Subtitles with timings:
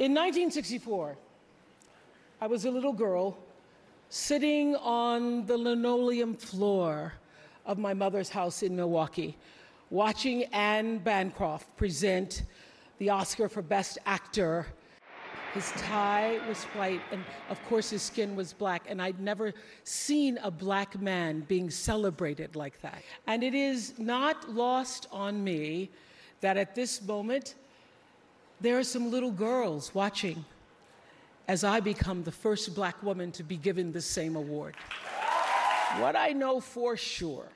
[0.00, 1.14] In 1964,
[2.40, 3.36] I was a little girl
[4.08, 7.12] sitting on the linoleum floor
[7.66, 9.36] of my mother's house in Milwaukee,
[9.90, 12.44] watching Anne Bancroft present
[12.96, 14.68] the Oscar for Best Actor.
[15.52, 19.52] His tie was white, and of course, his skin was black, and I'd never
[19.84, 23.02] seen a black man being celebrated like that.
[23.26, 25.90] And it is not lost on me
[26.40, 27.54] that at this moment,
[28.60, 30.44] there are some little girls watching
[31.48, 34.76] as I become the first black woman to be given the same award.
[35.98, 37.48] What I know for sure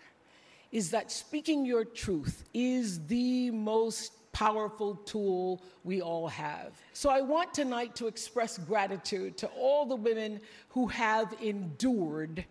[0.73, 6.73] is that speaking your truth is the most powerful tool we all have.
[6.93, 10.41] So I want tonight to express gratitude to all the women
[10.71, 12.45] who have endured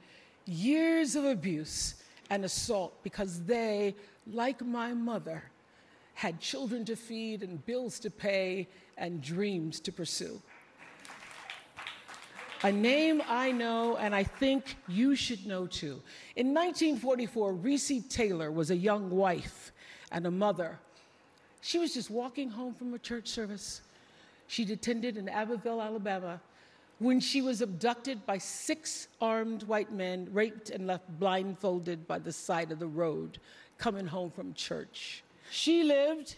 [0.45, 1.95] years of abuse
[2.29, 3.95] and assault because they,
[4.31, 5.43] like my mother,
[6.13, 8.67] had children to feed and bills to pay
[8.97, 10.41] and dreams to pursue.
[12.63, 16.01] A name I know and I think you should know too.
[16.37, 19.73] In 1944, Reese Taylor was a young wife
[20.11, 20.79] and a mother.
[21.59, 23.81] She was just walking home from a church service.
[24.47, 26.39] She'd attended in Abbeville, Alabama,
[26.99, 32.31] when she was abducted by six armed white men, raped and left blindfolded by the
[32.31, 33.39] side of the road,
[33.77, 35.23] coming home from church.
[35.49, 36.35] She lived,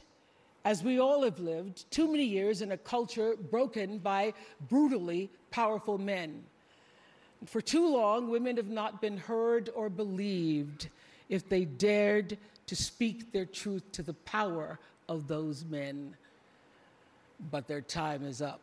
[0.63, 4.33] as we all have lived, too many years in a culture broken by
[4.69, 6.43] brutally powerful men.
[7.45, 10.89] For too long, women have not been heard or believed
[11.29, 16.15] if they dared to speak their truth to the power of those men.
[17.51, 18.61] But their time is up.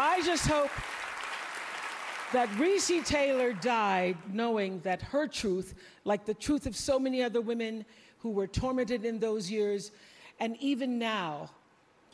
[0.00, 0.70] I just hope
[2.32, 7.40] that Reese Taylor died knowing that her truth, like the truth of so many other
[7.40, 7.84] women
[8.18, 9.92] who were tormented in those years,
[10.40, 11.50] and even now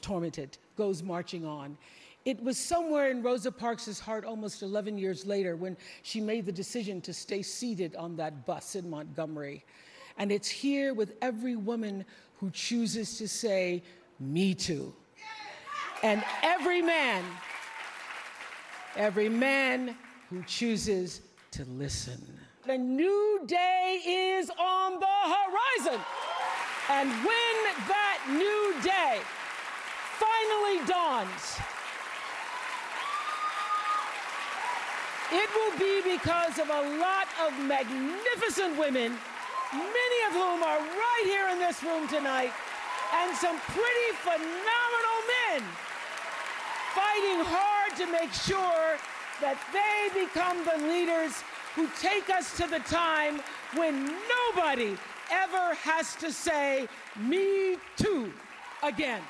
[0.01, 1.77] tormented, goes marching on.
[2.25, 6.53] It was somewhere in Rosa Parks' heart almost 11 years later when she made the
[6.53, 9.65] decision to stay seated on that bus in Montgomery.
[10.17, 12.05] And it's here with every woman
[12.39, 13.83] who chooses to say,
[14.21, 14.95] Me too.
[16.03, 17.25] And every man,
[18.97, 19.97] every man
[20.31, 21.21] who chooses
[21.53, 22.21] to listen.
[22.67, 26.01] The new day is on the horizon.
[26.91, 27.55] And when
[27.89, 29.21] that new day
[30.19, 31.59] finally dawns,
[35.33, 39.17] it will be because of a lot of magnificent women,
[39.73, 42.53] many of whom are right here in this room tonight,
[43.15, 45.63] and some pretty phenomenal men
[46.95, 48.89] fighting hard to make sure
[49.41, 51.43] that they become the leaders
[51.75, 53.41] who take us to the time
[53.75, 53.95] when
[54.37, 54.97] nobody
[55.31, 56.87] ever has to say,
[57.21, 58.33] Me too,
[58.83, 59.23] again.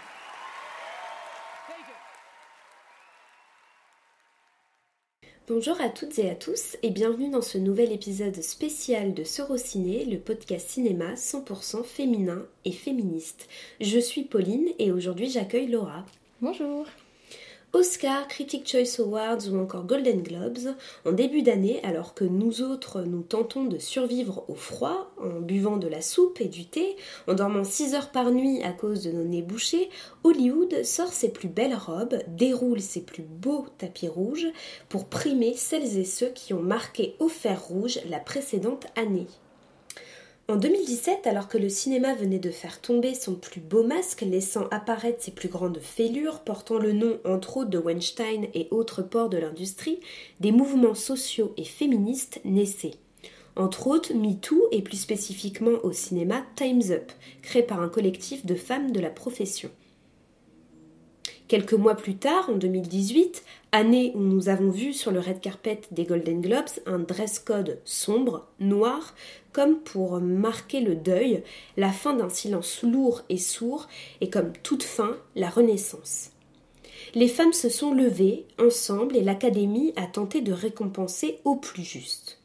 [5.46, 10.06] Bonjour à toutes et à tous et bienvenue dans ce nouvel épisode spécial de Sorociné,
[10.06, 13.46] le podcast cinéma 100% féminin et féministe.
[13.78, 16.06] Je suis Pauline et aujourd'hui j'accueille Laura.
[16.41, 16.86] Bonjour.
[17.75, 23.03] Oscar, Critic Choice Awards ou encore Golden Globes, en début d'année, alors que nous autres
[23.03, 26.95] nous tentons de survivre au froid, en buvant de la soupe et du thé,
[27.27, 29.91] en dormant 6 heures par nuit à cause de nos nez bouchés,
[30.23, 34.47] Hollywood sort ses plus belles robes, déroule ses plus beaux tapis rouges
[34.89, 39.27] pour primer celles et ceux qui ont marqué au fer rouge la précédente année.
[40.47, 44.69] En 2017, alors que le cinéma venait de faire tomber son plus beau masque, laissant
[44.71, 49.31] apparaître ses plus grandes fêlures, portant le nom entre autres de Weinstein et autres ports
[49.31, 50.00] de l'industrie,
[50.41, 52.97] des mouvements sociaux et féministes naissaient.
[53.56, 58.55] Entre autres, MeToo et plus spécifiquement au cinéma Time's Up, créé par un collectif de
[58.55, 59.71] femmes de la profession.
[61.47, 65.82] Quelques mois plus tard, en 2018, année où nous avons vu sur le red carpet
[65.91, 69.15] des Golden Globes un dress code sombre, noir,
[69.54, 71.42] comme pour marquer le deuil,
[71.78, 73.88] la fin d'un silence lourd et sourd,
[74.20, 76.32] et comme toute fin, la renaissance.
[77.14, 82.40] Les femmes se sont levées ensemble et l'Académie a tenté de récompenser au plus juste.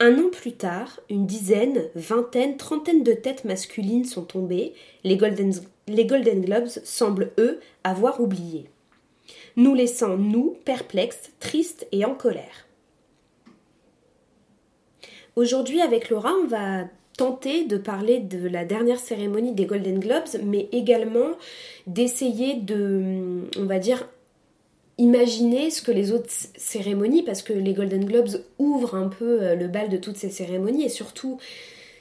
[0.00, 4.72] Un an plus tard, une dizaine, vingtaine, trentaine de têtes masculines sont tombées,
[5.04, 5.52] les Golden,
[5.88, 8.70] Globes semblent, eux, avoir oublié.
[9.56, 12.67] Nous laissant, nous, perplexes, tristes et en colère.
[15.38, 16.86] Aujourd'hui, avec Laura, on va
[17.16, 21.28] tenter de parler de la dernière cérémonie des Golden Globes, mais également
[21.86, 24.08] d'essayer de, on va dire,
[24.98, 29.54] imaginer ce que les autres cérémonies, parce que les Golden Globes ouvrent un peu euh,
[29.54, 31.38] le bal de toutes ces cérémonies, et surtout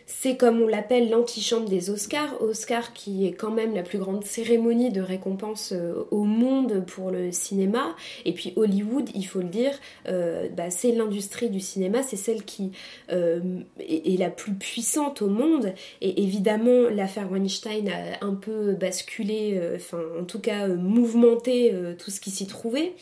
[0.09, 4.23] c'est comme on l'appelle l'antichambre des Oscars, Oscar qui est quand même la plus grande
[4.23, 7.93] cérémonie de récompense euh, au monde pour le cinéma.
[8.23, 9.73] Et puis Hollywood, il faut le dire,
[10.07, 12.71] euh, bah, c'est l'industrie du cinéma, c'est celle qui
[13.11, 15.73] euh, est, la plus puissante au monde.
[15.99, 22.21] Et évidemment, l'affaire Weinstein a un peu basculé, enfin en tout cas mouvementé tout ce
[22.21, 22.93] qui s'y trouvait.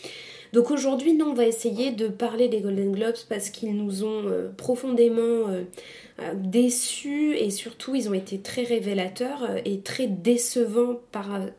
[0.56, 4.24] Donc aujourd'hui, nous, on va essayer de parler des Golden Globes parce qu'ils nous ont
[4.56, 5.50] profondément
[6.22, 11.02] euh, déçus et surtout ils ont été très révélateurs euh, et très décevants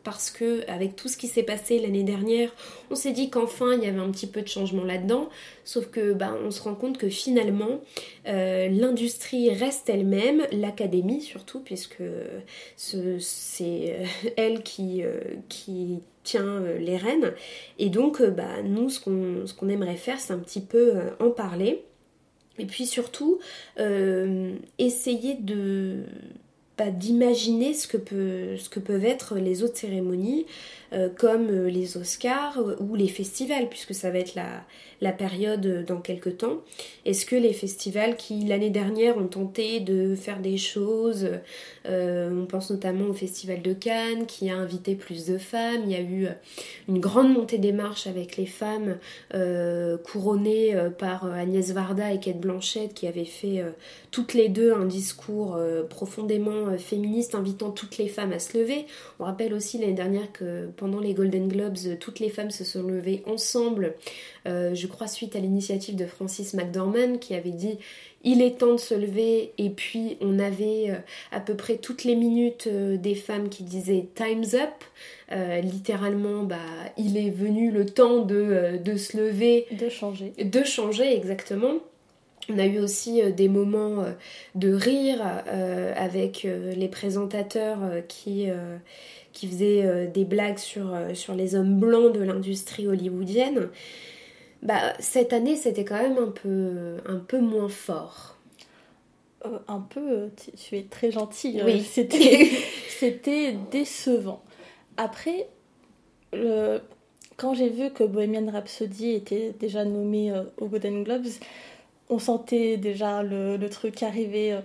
[0.03, 2.49] parce que avec tout ce qui s'est passé l'année dernière,
[2.89, 5.29] on s'est dit qu'enfin il y avait un petit peu de changement là-dedans,
[5.63, 7.81] sauf que bah, on se rend compte que finalement
[8.27, 12.01] euh, l'industrie reste elle-même, l'académie surtout puisque
[12.75, 13.95] c'est
[14.37, 15.03] elle qui,
[15.49, 17.33] qui tient les rênes.
[17.79, 21.83] Et donc bah, nous ce qu'on aimerait faire c'est un petit peu en parler.
[22.59, 23.39] Et puis surtout,
[23.79, 26.03] euh, essayer de
[26.85, 27.97] d'imaginer ce, que
[28.79, 30.45] peuvent être les autres cérémonies,
[30.93, 35.99] euh, comme euh, les Oscars ou les festivals, puisque ça va être la, période dans
[35.99, 36.61] quelques temps.
[37.05, 41.29] Est-ce que les festivals qui l'année dernière ont tenté de faire des choses,
[41.89, 45.91] euh, on pense notamment au Festival de Cannes qui a invité plus de femmes, il
[45.91, 46.27] y a eu
[46.87, 48.97] une grande montée des marches avec les femmes
[49.33, 53.63] euh, couronnées euh, par Agnès Varda et Kate Blanchett qui avaient fait
[54.11, 55.57] toutes les deux un discours
[55.89, 58.85] profondément féministe invitant toutes les femmes à se lever.
[59.19, 62.83] On rappelle aussi l'année dernière que pendant les Golden Globes, toutes les femmes se sont
[62.83, 63.95] levées ensemble
[64.47, 67.77] euh, je crois suite à l'initiative de Francis McDormand qui avait dit
[68.23, 70.95] il est temps de se lever et puis on avait euh,
[71.31, 74.83] à peu près toutes les minutes euh, des femmes qui disaient time's up
[75.61, 76.55] littéralement bah
[76.97, 79.67] il est venu le temps de, de, se lever.
[79.71, 80.31] De changer.
[80.41, 81.79] De changer exactement
[82.49, 84.05] on a eu aussi des moments
[84.55, 85.21] de rire
[85.95, 88.47] avec les présentateurs qui,
[89.33, 93.69] qui faisaient des blagues sur, sur les hommes blancs de l'industrie hollywoodienne
[94.61, 98.37] bah, cette année, c'était quand même un peu, un peu moins fort.
[99.45, 100.27] Euh, un peu, euh,
[100.57, 101.61] tu es très gentille.
[101.63, 101.81] Oui.
[101.91, 102.49] C'était,
[102.89, 104.41] c'était décevant.
[104.97, 105.47] Après,
[106.33, 106.79] le,
[107.35, 111.27] quand j'ai vu que Bohemian Rhapsody était déjà nommé euh, aux Golden Globes,
[112.09, 114.57] on sentait déjà le, le truc arriver.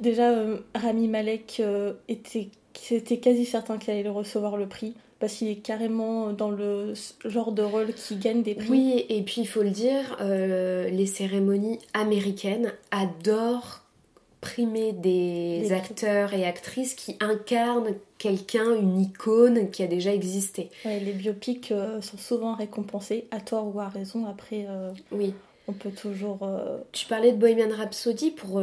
[0.00, 0.32] Déjà,
[0.74, 1.62] Rami Malek
[2.08, 6.94] était, c'était quasi certain qu'il allait recevoir le prix parce qu'il est carrément dans le
[7.26, 8.68] genre de rôle qui gagne des prix.
[8.70, 13.82] Oui, et puis il faut le dire, euh, les cérémonies américaines adorent
[14.40, 20.70] primer des acteurs et actrices qui incarnent quelqu'un, une icône qui a déjà existé.
[20.86, 24.24] les biopics euh, sont souvent récompensés, à tort ou à raison.
[24.26, 25.34] Après, euh, oui.
[25.70, 26.40] On peut toujours.
[26.92, 28.60] Tu parlais de Bohemian Rhapsody pour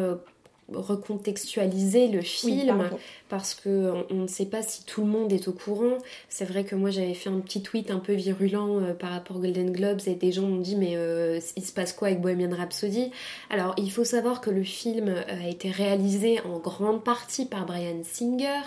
[0.70, 2.90] recontextualiser le film
[3.30, 5.98] parce que on, ne sait pas si tout le monde est au courant.
[6.30, 9.38] C'est vrai que moi j'avais fait un petit tweet un peu virulent euh, par rapport
[9.38, 12.22] aux Golden Globes et des gens m'ont dit mais euh, il se passe quoi avec
[12.22, 13.12] Bohemian Rhapsody?
[13.50, 17.66] Alors il faut savoir que le film euh, a été réalisé en grande partie par
[17.66, 18.62] Brian Singer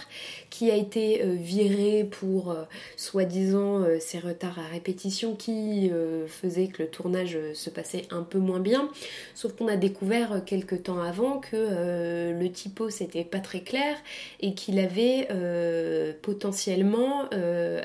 [0.50, 2.54] qui a été viré pour
[2.96, 5.90] soi-disant ses retards à répétition qui
[6.26, 8.88] faisaient que le tournage se passait un peu moins bien.
[9.34, 13.96] Sauf qu'on a découvert quelques temps avant que le typo c'était pas très clair
[14.40, 17.80] et qu'il avait euh, potentiellement euh,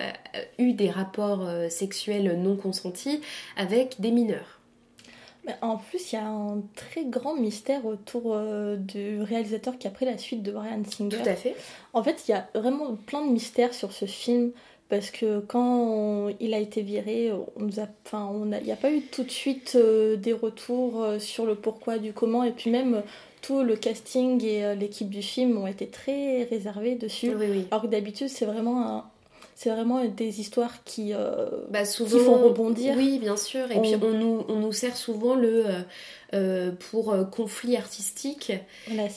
[0.57, 3.21] eu des rapports euh, sexuels non consentis
[3.57, 4.59] avec des mineurs.
[5.45, 8.35] Mais en plus, il y a un très grand mystère autour
[8.79, 11.17] du réalisateur qui a pris la suite de Brian Singer.
[11.17, 11.55] Tout à fait.
[11.93, 14.53] En fait, il y a vraiment plein de mystères sur ce film
[14.89, 18.75] parce que quand il a été viré, on nous a, enfin, on il n'y a
[18.75, 23.01] pas eu tout de suite des retours sur le pourquoi du comment, et puis même
[23.53, 27.31] le casting et euh, l'équipe du film ont été très réservés dessus.
[27.71, 29.03] Alors que d'habitude, c'est vraiment
[29.57, 32.93] c'est vraiment des histoires qui, euh, bah, souvent, font rebondir.
[32.97, 33.71] Oui, bien sûr.
[33.71, 35.63] Et puis on nous, on nous sert souvent le
[36.33, 38.51] euh, pour conflit artistique.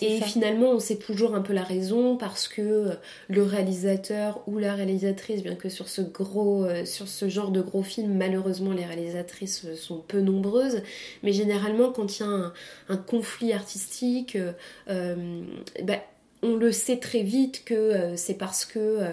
[0.01, 2.91] et finalement, on sait toujours un peu la raison parce que
[3.27, 7.83] le réalisateur ou la réalisatrice, bien que sur ce gros, sur ce genre de gros
[7.83, 10.83] film, malheureusement, les réalisatrices sont peu nombreuses.
[11.25, 12.53] Mais généralement, quand il y a
[12.89, 14.39] un, conflit artistique,
[14.87, 15.99] bah,
[16.43, 19.13] on le sait très vite que euh, c'est parce que euh,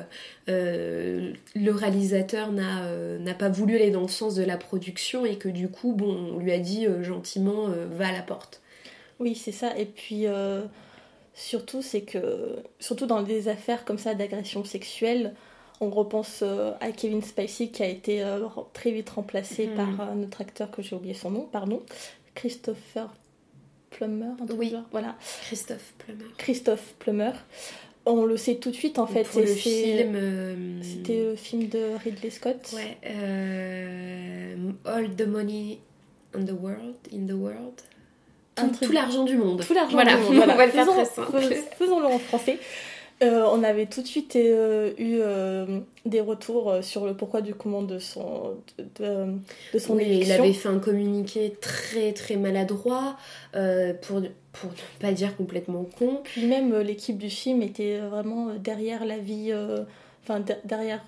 [0.49, 5.49] euh, le réalisateur n'a pas voulu aller dans le sens de la production et que
[5.49, 8.61] du coup, bon, on lui a dit gentiment va à la porte.
[9.19, 9.77] Oui, c'est ça.
[9.77, 10.25] Et puis
[11.33, 15.33] surtout, c'est que surtout dans des affaires comme ça d'agression sexuelle,
[15.81, 18.23] on repense à Kevin Spacey qui a été
[18.73, 19.95] très vite remplacé mm-hmm.
[19.95, 21.81] par notre acteur que j'ai oublié son nom, pardon,
[22.35, 23.09] Christopher
[23.97, 24.69] Plummer, un truc Oui.
[24.71, 24.83] genre.
[24.91, 25.15] Voilà.
[25.47, 26.25] Christophe Plummer.
[26.37, 27.31] Christophe Plummer.
[28.05, 29.23] On le sait tout de suite en fait.
[29.23, 30.13] Pour le film.
[30.15, 32.71] euh, C'était le film de Ridley Scott.
[32.75, 32.97] Ouais.
[33.05, 35.79] euh, All the money
[36.35, 36.95] in the world.
[37.13, 37.81] In the world.
[38.55, 39.65] Tout, l'argent du monde.
[39.65, 40.53] Tout l'argent Voilà, du monde, voilà.
[40.53, 41.41] on va le faire Faisons- très simple.
[41.41, 42.57] fais- Faisons-le en français.
[43.23, 47.55] Euh, on avait tout de suite euh, eu euh, des retours sur le pourquoi du
[47.55, 48.55] comment de son,
[48.99, 53.15] de, son Oui, il avait fait un communiqué très très maladroit
[53.53, 56.19] pour, pour ne pas dire complètement con.
[56.25, 59.53] Puis même l'équipe du film était vraiment derrière la vie,
[60.23, 61.05] enfin de- derrière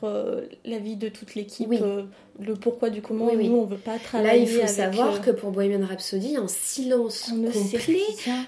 [0.65, 1.81] la vie de toute l'équipe, Oui.
[2.39, 3.25] Le pourquoi du comment.
[3.25, 3.49] Oui, oui.
[3.49, 6.37] Nous, on veut pas Là, travailler il faut avec, savoir euh, que pour Bohemian Rhapsody,
[6.37, 8.01] un silence on complet.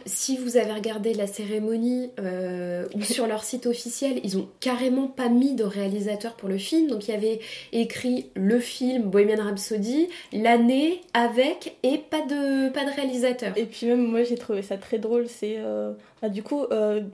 [0.05, 5.07] Si vous avez regardé la cérémonie euh, ou sur leur site officiel, ils ont carrément
[5.07, 6.87] pas mis de réalisateur pour le film.
[6.87, 7.39] Donc il y avait
[7.71, 13.57] écrit le film Bohemian Rhapsody, l'année avec et pas de, pas de réalisateur.
[13.57, 16.65] Et puis même moi j'ai trouvé ça très drôle, c'est euh, bah, du coup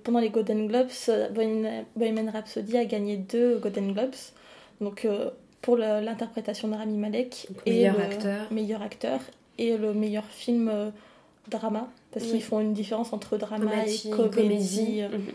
[0.03, 0.89] pendant les Golden Globes,
[1.95, 4.15] Bohemian Rhapsody a gagné deux Golden Globes,
[4.81, 5.07] donc
[5.65, 8.51] pour l'interprétation de Rami Malek Donc, et meilleur le acteur.
[8.51, 9.19] meilleur acteur
[9.57, 10.91] et le meilleur film euh,
[11.49, 12.31] drama parce Oui.
[12.33, 14.29] qu'ils font une différence entre drama et comédie.
[14.35, 15.01] comédie.
[15.01, 15.09] euh.
[15.09, 15.25] Mhm.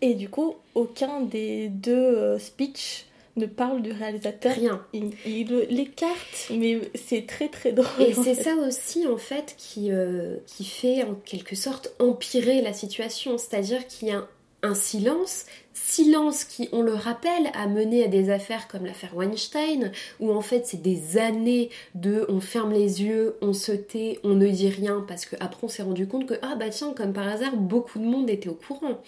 [0.00, 3.04] Et du coup aucun des deux euh, speeches
[3.36, 4.54] ne parle du réalisateur.
[4.54, 4.82] Rien.
[4.94, 8.06] Il, il l'écarte, mais c'est très très drôle.
[8.06, 12.72] Et c'est ça aussi en fait qui, euh, qui fait en quelque sorte empirer la
[12.72, 14.26] situation, c'est-à-dire qu'il y a
[14.74, 20.32] silence, silence qui, on le rappelle, a mené à des affaires comme l'affaire Weinstein, où
[20.32, 24.48] en fait c'est des années de on ferme les yeux, on se tait, on ne
[24.48, 27.56] dit rien, parce qu'après on s'est rendu compte que ah bah tiens, comme par hasard,
[27.56, 29.00] beaucoup de monde était au courant.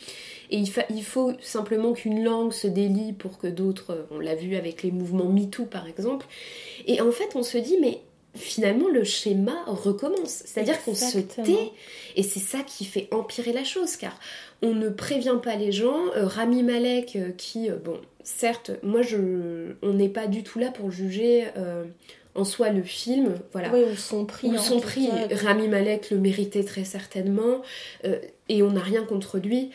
[0.50, 4.56] Et il, il faut simplement qu'une langue se délie pour que d'autres, on l'a vu
[4.56, 6.26] avec les mouvements MeToo par exemple,
[6.86, 8.00] et en fait on se dit mais
[8.38, 10.42] finalement le schéma recommence.
[10.44, 11.72] C'est-à-dire qu'on se tait
[12.16, 14.18] et c'est ça qui fait empirer la chose car
[14.62, 16.06] on ne prévient pas les gens.
[16.16, 20.58] Euh, Rami Malek euh, qui, euh, bon, certes, moi je, on n'est pas du tout
[20.58, 21.46] là pour juger
[22.38, 23.70] en soi le film, voilà.
[23.70, 24.50] Ouais, ou son prix.
[24.58, 25.28] Son cas.
[25.42, 27.62] Rami Malek le méritait très certainement,
[28.04, 28.18] euh,
[28.48, 29.70] et on n'a rien contre lui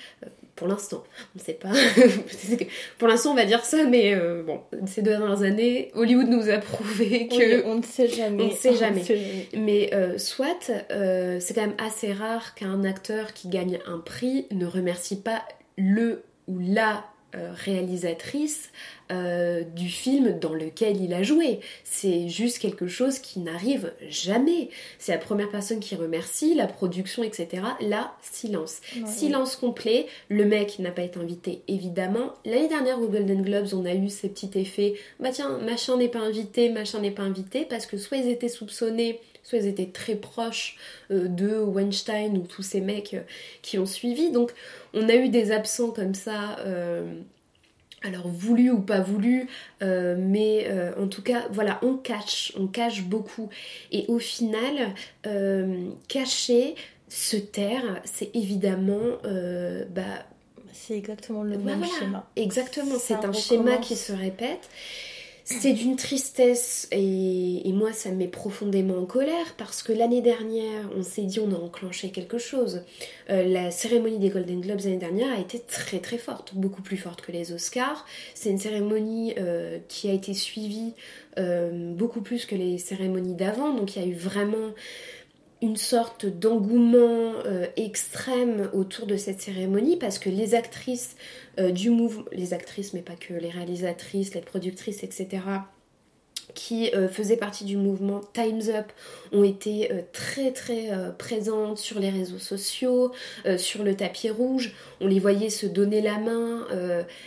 [0.56, 1.04] pour l'instant.
[1.36, 1.72] On ne sait pas.
[3.00, 6.50] Pour l'instant, on va dire ça, mais euh, bon, ces deux dernières années, Hollywood nous
[6.50, 7.58] a prouvé que.
[7.58, 8.44] Oui, on ne sait jamais.
[8.44, 9.04] on ne sait jamais.
[9.04, 9.48] sait jamais.
[9.58, 14.48] Mais euh, soit, euh, c'est quand même assez rare qu'un acteur qui gagne un prix
[14.52, 15.44] ne remercie pas
[15.78, 18.70] le ou la réalisatrice
[19.12, 21.60] euh, du film dans lequel il a joué.
[21.84, 24.70] C'est juste quelque chose qui n'arrive jamais.
[24.98, 27.64] C'est la première personne qui remercie, la production, etc.
[27.82, 28.80] Là, silence.
[28.96, 32.34] Ouais, Silence complet, le mec n'a pas été invité évidemment.
[32.46, 34.94] L'année dernière au Golden Globes, on a eu ces petits effets.
[35.20, 38.48] Bah tiens, machin n'est pas invité, machin n'est pas invité, parce que soit ils étaient
[38.48, 40.78] soupçonnés, soit ils étaient très proches
[41.12, 43.22] euh, de Weinstein ou tous ces mecs euh,
[43.62, 44.32] qui ont suivi.
[44.32, 44.54] Donc
[44.94, 46.58] on a eu des absents comme ça.
[46.60, 47.22] euh,
[48.06, 49.48] alors voulu ou pas voulu,
[49.82, 53.50] euh, mais euh, en tout cas, voilà, on cache, on cache beaucoup.
[53.94, 54.94] Et au final,
[56.10, 56.76] cacher,
[57.08, 59.20] se taire, c'est évidemment
[59.92, 60.04] bah,
[60.74, 62.30] C'est exactement le bah même voilà, schéma.
[62.36, 64.70] Exactement, c'est un schéma qui se répète.
[65.46, 70.90] C'est d'une tristesse et, moi ça me met profondément en colère parce que l'année dernière
[70.96, 72.84] on s'est dit on a enclenché quelque chose.
[73.30, 76.96] Euh, la cérémonie des Golden Globes l'année dernière a été très très forte, beaucoup plus
[76.96, 78.06] forte que les Oscars.
[78.36, 80.94] C'est une cérémonie euh, qui a été suivie
[81.38, 84.72] euh, beaucoup plus que les cérémonies d'avant, donc il y a eu vraiment
[85.64, 91.16] une sorte d'engouement euh, extrême autour de cette cérémonie parce que les actrices
[91.58, 95.42] euh, du mouvement, les actrices mais pas que les réalisatrices, les productrices, etc.,
[96.54, 98.86] qui euh, faisaient partie du mouvement Time's Up
[99.32, 103.12] ont été euh, très très euh, présentes sur les réseaux sociaux,
[103.58, 104.74] sur le tapis rouge.
[105.02, 106.66] On les voyait se donner la main,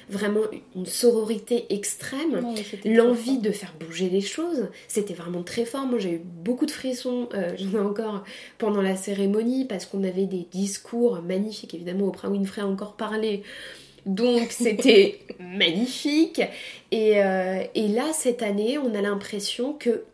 [0.08, 0.42] vraiment
[0.74, 2.54] une sororité extrême
[2.84, 5.86] l'envie de faire bouger les choses, c'était vraiment très fort.
[5.86, 7.28] Moi, j'ai eu beaucoup de frissons,
[7.58, 8.24] j'en ai encore
[8.58, 11.74] pendant la cérémonie, parce qu'on avait des discours magnifiques.
[11.74, 13.42] Évidemment, Oprah Winfrey a encore parlé.
[14.06, 16.40] Donc, c'était magnifique.
[16.90, 20.04] Et, euh, et là, cette année, on a l'impression que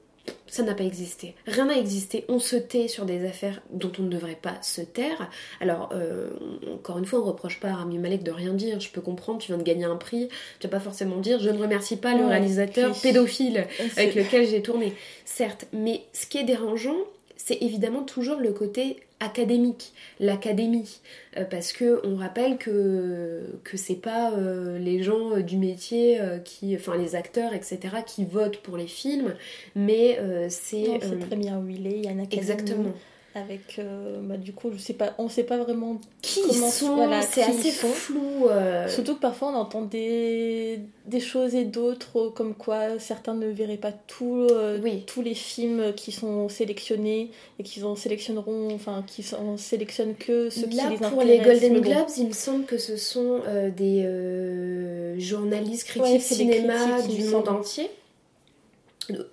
[0.46, 1.34] ça n'a pas existé.
[1.46, 2.24] Rien n'a existé.
[2.28, 5.30] On se tait sur des affaires dont on ne devrait pas se taire.
[5.60, 6.30] Alors, euh,
[6.74, 8.78] encore une fois, on reproche pas à Rami Malek de rien dire.
[8.78, 10.28] Je peux comprendre, tu viens de gagner un prix.
[10.60, 14.62] Tu vas pas forcément dire je ne remercie pas le réalisateur pédophile avec lequel j'ai
[14.62, 14.92] tourné.
[15.24, 16.98] Certes, mais ce qui est dérangeant,
[17.36, 21.00] c'est évidemment toujours le côté académique, l'académie,
[21.38, 26.20] Euh, parce que on rappelle que que c'est pas euh, les gens euh, du métier
[26.20, 29.34] euh, qui, enfin les acteurs, etc., qui votent pour les films,
[29.74, 32.42] mais euh, c'est très bien huilé, il y a une académie.
[32.42, 32.92] exactement.
[33.34, 36.96] Avec euh, bah, du coup je sais pas on sait pas vraiment qui comment, sont
[36.96, 38.88] voilà, c'est assez flou euh.
[38.88, 43.78] surtout que parfois on entend des, des choses et d'autres comme quoi certains ne verraient
[43.78, 49.24] pas tout, euh, tous les films qui sont sélectionnés et qu'ils en sélectionneront enfin qui
[49.34, 52.96] en sélectionnent que ceux qui les pour les Golden Globes il me semble que ce
[52.96, 53.40] sont
[53.76, 57.90] des journalistes critiques cinéma du monde entier.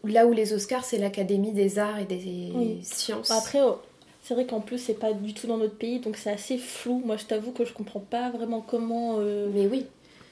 [0.03, 3.29] Là où les Oscars, c'est l'Académie des arts et des sciences.
[3.29, 3.77] Après, oh,
[4.21, 7.01] c'est vrai qu'en plus, c'est pas du tout dans notre pays, donc c'est assez flou.
[7.05, 9.17] Moi, je t'avoue que je comprends pas vraiment comment.
[9.19, 9.85] Euh, Mais oui.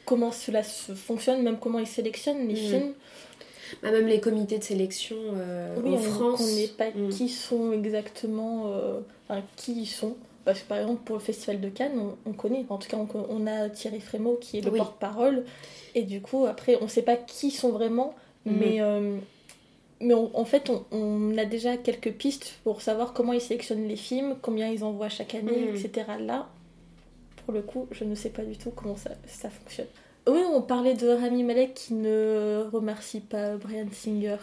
[0.05, 2.69] Comment cela se fonctionne, même comment ils sélectionnent les mm.
[2.69, 2.93] films.
[3.83, 6.41] Bah, même les comités de sélection euh, en on, France.
[6.41, 7.09] On ne pas mm.
[7.09, 8.67] qui sont exactement.
[8.67, 10.15] Euh, enfin, qui ils sont.
[10.45, 12.65] Parce que par exemple, pour le Festival de Cannes, on, connaît.
[12.69, 15.43] En tout cas, on, a Thierry Frémaux qui est le porte-parole.
[15.93, 18.15] Et du coup, après, on ne sait pas qui sont vraiment.
[18.45, 18.51] Mm.
[18.57, 18.81] Mais
[19.99, 24.35] mais en fait, on, a déjà quelques pistes pour savoir comment ils sélectionnent les films,
[24.41, 25.75] combien ils envoient chaque année, mm.
[25.75, 26.07] etc.
[26.19, 26.49] Là,
[27.43, 29.87] pour le coup, je ne sais pas du tout comment ça, ça fonctionne.
[30.27, 34.37] Oui, on parlait de Rami Malek qui ne remercie pas Brian Singer.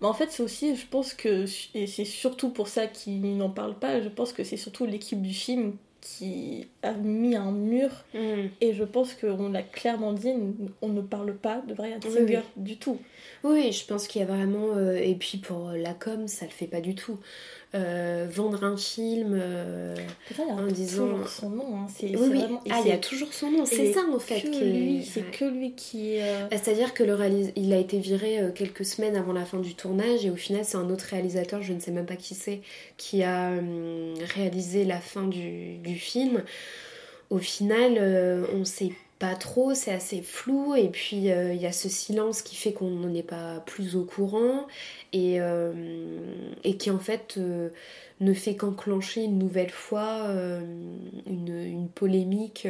[0.00, 1.44] Mais en fait, c'est aussi, je pense que,
[1.74, 5.20] et c'est surtout pour ça qu'il n'en parle pas, je pense que c'est surtout l'équipe
[5.20, 8.48] du film qui a mis un mur mm.
[8.60, 10.32] et je pense qu'on l'a clairement dit,
[10.82, 12.98] on ne parle pas de Brian Singer du tout.
[13.42, 14.74] Oui, je pense qu'il y a vraiment...
[14.74, 17.18] Euh, et puis pour la com, ça le fait pas du tout.
[17.74, 19.96] Euh, vendre un film euh,
[20.38, 21.86] en disant son nom hein.
[21.92, 22.62] c'est oui, Vraiment...
[22.70, 26.18] ah il y a toujours son nom c'est ça en fait c'est que lui qui
[26.20, 27.18] bah, c'est à dire que le
[27.56, 30.76] il a été viré quelques semaines avant la fin du tournage et au final c'est
[30.76, 32.60] un autre réalisateur je ne sais même pas qui c'est
[32.96, 33.50] qui a
[34.36, 36.44] réalisé la fin du, du film
[37.34, 37.98] au final
[38.52, 42.42] on sait pas trop, c'est assez flou et puis euh, il y a ce silence
[42.42, 44.66] qui fait qu'on n'en est pas plus au courant
[45.12, 45.72] et, euh,
[46.64, 47.70] et qui en fait euh,
[48.20, 50.28] ne fait qu'enclencher une nouvelle fois
[51.26, 52.66] une, polémique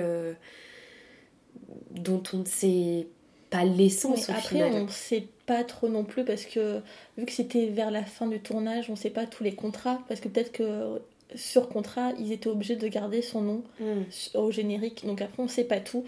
[1.93, 3.07] dont on ne sait
[3.49, 6.81] pas l'essence Après on ne sait pas trop non plus parce que
[7.17, 10.01] vu que c'était vers la fin du tournage, on ne sait pas tous les contrats
[10.09, 11.01] parce que peut-être que
[11.35, 14.03] sur contrat, ils étaient obligés de garder son nom hmm.
[14.35, 15.05] au générique.
[15.07, 16.05] Donc après, on sait pas tout.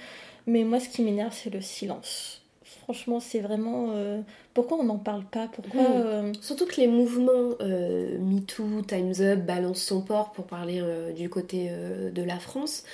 [0.47, 2.43] Mais moi, ce qui m'énerve, c'est le silence.
[2.83, 3.91] Franchement, c'est vraiment.
[3.95, 4.21] Euh,
[4.55, 5.49] pourquoi on n'en parle pas?
[5.49, 6.03] Pourquoi hmm.
[6.07, 10.83] euh, Surtout que les mouvements euh, MeToo, Time's Up, Balance son port, pour parler
[11.17, 12.85] du côté de la France,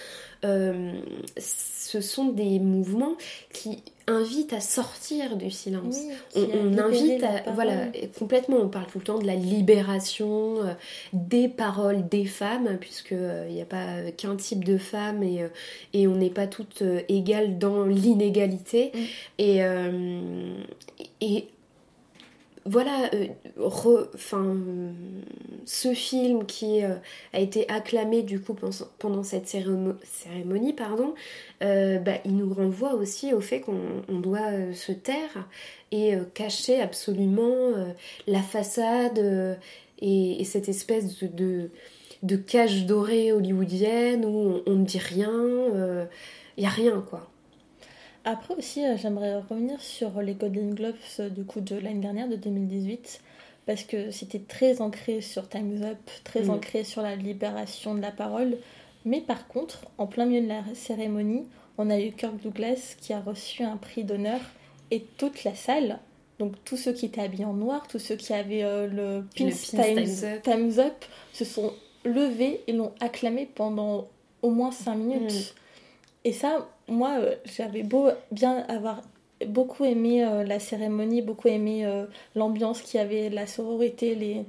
[0.42, 3.16] ce sont des mouvements
[3.52, 5.98] qui invitent à sortir du silence.
[6.34, 7.86] on, invite à, voilà,
[8.18, 10.74] complètement, on parle tout le temps de la libération euh,
[11.12, 15.42] des paroles des femmes, puisque euh, il n'y a pas qu'un type de femme et,
[15.42, 15.48] euh,
[15.92, 18.92] et on n'est pas toutes égales dans l'inégalité.
[18.94, 18.98] Mm.
[19.38, 19.60] Et,
[21.20, 21.48] et
[22.64, 24.92] voilà, euh,
[25.64, 26.94] ce film qui euh,
[27.32, 28.54] a été acclamé du coup
[28.98, 31.14] pendant cette cérémonie, pardon,
[31.62, 35.48] euh, bah, il nous renvoie aussi au fait qu'on doit se taire
[35.90, 37.72] et cacher absolument
[38.26, 39.58] la façade
[40.00, 41.70] et, cette espèce de,
[42.22, 46.08] de, cage dorée hollywoodienne où on ne dit rien,
[46.56, 47.31] il n'y a rien quoi.
[48.24, 52.28] Après aussi, euh, j'aimerais revenir sur les Golden Globes euh, du coup de l'année dernière,
[52.28, 53.20] de 2018,
[53.66, 56.50] parce que c'était très ancré sur Time's Up, très mm.
[56.50, 58.58] ancré sur la libération de la parole.
[59.04, 63.12] Mais par contre, en plein milieu de la cérémonie, on a eu Kirk Douglas qui
[63.12, 64.40] a reçu un prix d'honneur
[64.92, 65.98] et toute la salle,
[66.38, 69.50] donc tous ceux qui étaient habillés en noir, tous ceux qui avaient euh, le Pins,
[70.42, 71.04] Time's, Up.
[71.32, 71.72] se sont
[72.04, 74.08] levés et l'ont acclamé pendant
[74.42, 75.32] au moins 5 minutes.
[75.32, 75.61] Mm.
[76.24, 79.02] Et ça, moi, euh, j'avais beau bien avoir
[79.46, 82.04] beaucoup aimé euh, la cérémonie, beaucoup aimé euh,
[82.36, 84.44] l'ambiance qu'il y avait, la sororité, les,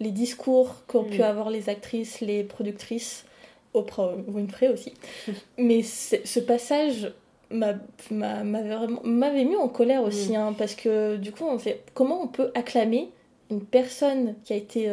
[0.00, 1.22] les discours qu'ont pu mm.
[1.22, 3.24] avoir les actrices, les productrices,
[3.72, 4.92] Oprah Winfrey aussi.
[5.58, 7.12] Mais ce passage
[7.50, 10.36] m'avait mis en colère aussi, mm.
[10.36, 13.10] hein, parce que du coup, on fait, comment on peut acclamer
[13.50, 14.90] une personne qui a été,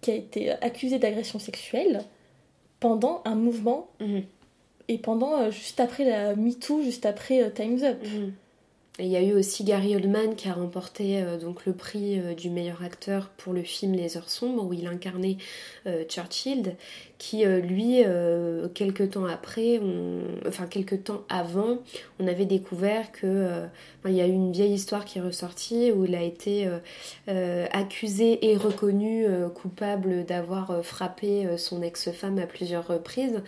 [0.00, 2.02] qui a été accusée d'agression sexuelle
[2.78, 4.20] pendant un mouvement mm
[4.90, 7.98] et pendant, euh, juste après la MeToo, juste après euh, Time's Up.
[8.98, 12.18] Et il y a eu aussi Gary Oldman qui a remporté euh, donc le prix
[12.34, 15.38] du meilleur acteur pour le film Les Heures sombres où il incarnait
[16.08, 16.74] Churchill,
[17.18, 18.02] qui lui,
[18.74, 19.80] quelques temps après,
[20.46, 21.78] enfin quelques temps avant,
[22.18, 23.62] on avait découvert que
[24.04, 26.68] il y a eu une vieille histoire qui est ressortie où il a été
[27.72, 33.40] accusé et reconnu coupable d'avoir frappé son ex-femme à plusieurs reprises.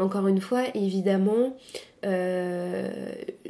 [0.00, 1.56] Encore une fois, évidemment,
[2.06, 2.88] euh,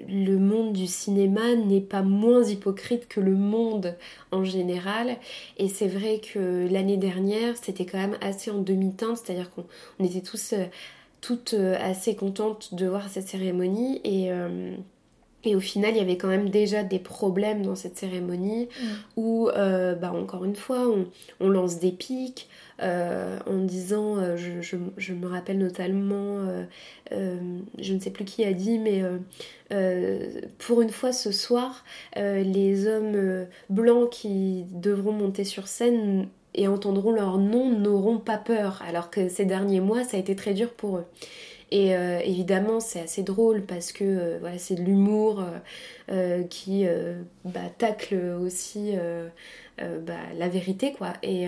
[0.09, 3.97] le monde du cinéma n'est pas moins hypocrite que le monde
[4.33, 5.17] en général.
[5.59, 10.23] Et c'est vrai que l'année dernière, c'était quand même assez en demi-teinte, c'est-à-dire qu'on était
[10.23, 10.65] tous euh,
[11.21, 14.31] toutes euh, assez contentes de voir cette cérémonie et
[15.45, 18.87] et au final, il y avait quand même déjà des problèmes dans cette cérémonie mm.
[19.17, 20.87] où, euh, bah, encore une fois,
[21.41, 22.49] on, lance des pics
[22.83, 26.47] euh, en disant, euh, je, me rappelle notamment,
[27.11, 29.03] je ne sais plus qui a dit, mais
[30.59, 31.85] pour une fois ce soir,
[32.17, 38.83] les hommes blancs qui devront monter sur scène et entendront leur nom n'auront pas peur,
[38.87, 41.05] alors que ces derniers mois, ça a été très dur pour eux.
[41.71, 45.45] Et euh, évidemment, c'est assez drôle parce que euh, voilà, c'est de l'humour
[46.11, 46.85] euh, qui
[47.45, 48.93] bah, tacle aussi
[49.79, 51.13] bah, la vérité, quoi.
[51.23, 51.47] Et,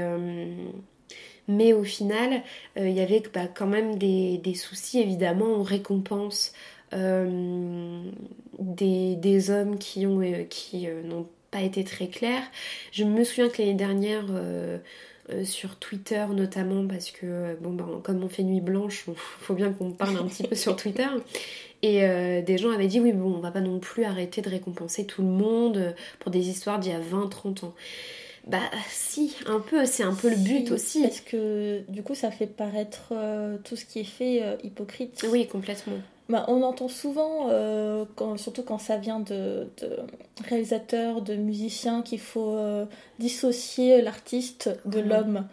[1.49, 2.43] mais au final,
[2.77, 6.53] il y avait bah, quand même des, soucis, évidemment, on récompense
[6.93, 12.43] des, des, hommes qui ont qui n'ont pas été très clairs.
[12.91, 14.25] Je me souviens que l'année dernière,
[15.31, 19.15] euh, sur Twitter notamment parce que euh, bon ben comme on fait nuit blanche, il
[19.17, 21.07] faut bien qu'on parle un petit peu sur Twitter.
[21.83, 24.51] Et euh, des gens avaient dit oui bon on va pas non plus arrêter de
[24.51, 27.75] récompenser tout le monde pour des histoires d'il y a 20-30 ans.
[28.49, 31.03] Bah si, un peu, c'est un peu le but aussi.
[31.03, 33.12] Parce que du coup ça fait paraître
[33.62, 35.25] tout ce qui est fait hypocrite.
[35.31, 35.99] Oui, complètement.
[36.33, 38.07] Bah, on entend souvent, euh,
[38.38, 39.68] surtout quand ça vient de,
[40.49, 42.87] réalisateurs, de musiciens, qu'il faut euh,
[43.18, 45.47] dissocier l'artiste de l'homme.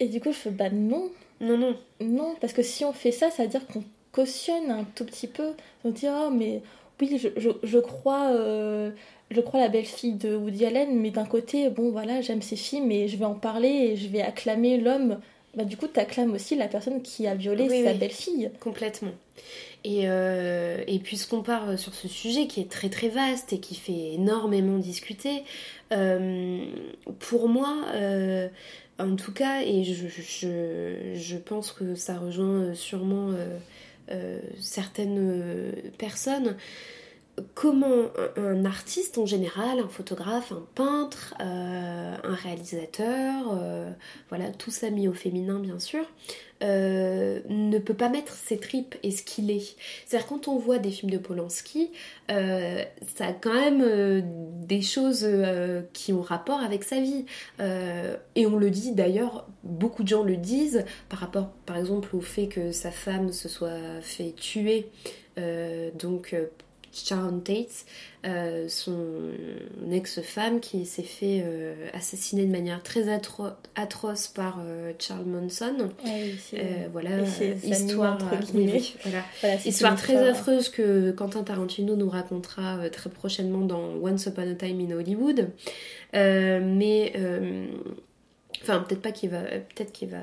[0.00, 1.08] Et du coup, je fais bah non.
[1.40, 1.76] Non, non.
[2.00, 5.28] Non, parce que si on fait ça, ça veut dire qu'on cautionne un tout petit
[5.28, 5.52] peu.
[5.84, 6.60] On dit, oh, mais
[7.00, 8.32] oui, je, crois.
[8.32, 8.90] Euh,
[9.30, 12.90] je crois la belle-fille de Woody Allen, mais d'un côté, bon voilà, j'aime ses films
[12.90, 15.20] et je vais en parler et je vais acclamer l'homme
[15.56, 18.50] bah, du coup, tu acclames aussi la personne qui a violé sa belle-fille.
[18.60, 19.12] Complètement.
[19.84, 23.74] Et, euh, et puisqu'on part sur ce sujet qui est très très vaste et qui
[23.74, 25.44] fait énormément discuter,
[25.92, 26.64] euh,
[27.18, 28.48] pour moi, euh,
[28.98, 33.32] en tout cas, et je, je, je, pense que ça rejoint sûrement
[34.58, 36.56] certaines personnes,
[37.54, 43.90] comment un, artiste en général, un photographe, un peintre, euh, un réalisateur, euh,
[44.28, 46.04] voilà, tout ça mis au féminin bien sûr,
[46.62, 49.76] euh, ne peut pas mettre ses tripes et ce qu'il est.
[50.06, 51.90] C'est-à-dire quand on voit des films de Polanski,
[52.28, 54.24] ça a quand même
[54.66, 55.28] des choses
[55.92, 57.26] qui ont rapport avec sa vie.
[57.60, 62.20] et on le dit d'ailleurs, beaucoup de gens le disent par rapport par exemple au
[62.20, 64.86] fait que sa femme se soit fait tuer.
[65.36, 66.34] donc
[66.94, 67.84] Sharon Tate,
[68.24, 69.32] euh, son
[69.90, 75.90] ex-femme qui s'est fait euh, assassiner de manière très atroce par euh, Charles Manson.
[76.04, 76.08] Ah
[76.92, 77.10] voilà,
[77.62, 78.18] histoire,
[79.64, 84.80] histoire très affreuse que Quentin Tarantino nous racontera très prochainement dans Once Upon a Time
[84.80, 85.50] in Hollywood.
[86.12, 87.12] mais
[88.62, 90.22] enfin peut-être pas qu'il va peut-être qu'il va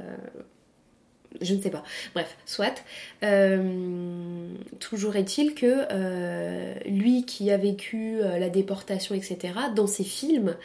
[1.39, 1.83] je ne sais pas.
[2.13, 2.83] Bref, soit.
[3.23, 4.47] Euh,
[4.79, 10.55] toujours est-il que euh, lui qui a vécu euh, la déportation, etc., dans ses films,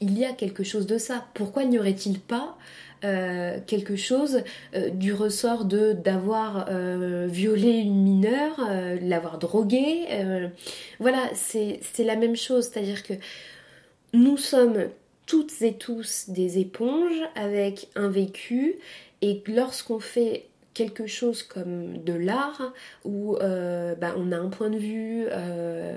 [0.00, 1.26] il y a quelque chose de ça.
[1.34, 2.56] Pourquoi n'y aurait-il pas
[3.66, 4.44] quelque chose
[4.94, 6.70] du ressort de d'avoir
[7.26, 8.58] violé une mineure,
[9.02, 10.06] l'avoir droguée
[11.00, 12.70] Voilà, c'est la même chose.
[12.72, 13.12] C'est-à-dire que
[14.14, 14.88] nous sommes
[15.26, 18.76] toutes et tous des éponges avec un vécu
[19.24, 22.74] et lorsqu'on fait quelque chose comme de l'art,
[23.06, 25.96] où euh, bah, on a un point de vue, euh,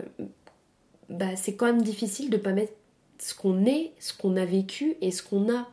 [1.10, 2.72] bah, c'est quand même difficile de pas mettre
[3.20, 5.68] ce qu'on est, ce qu'on a vécu et ce qu'on a.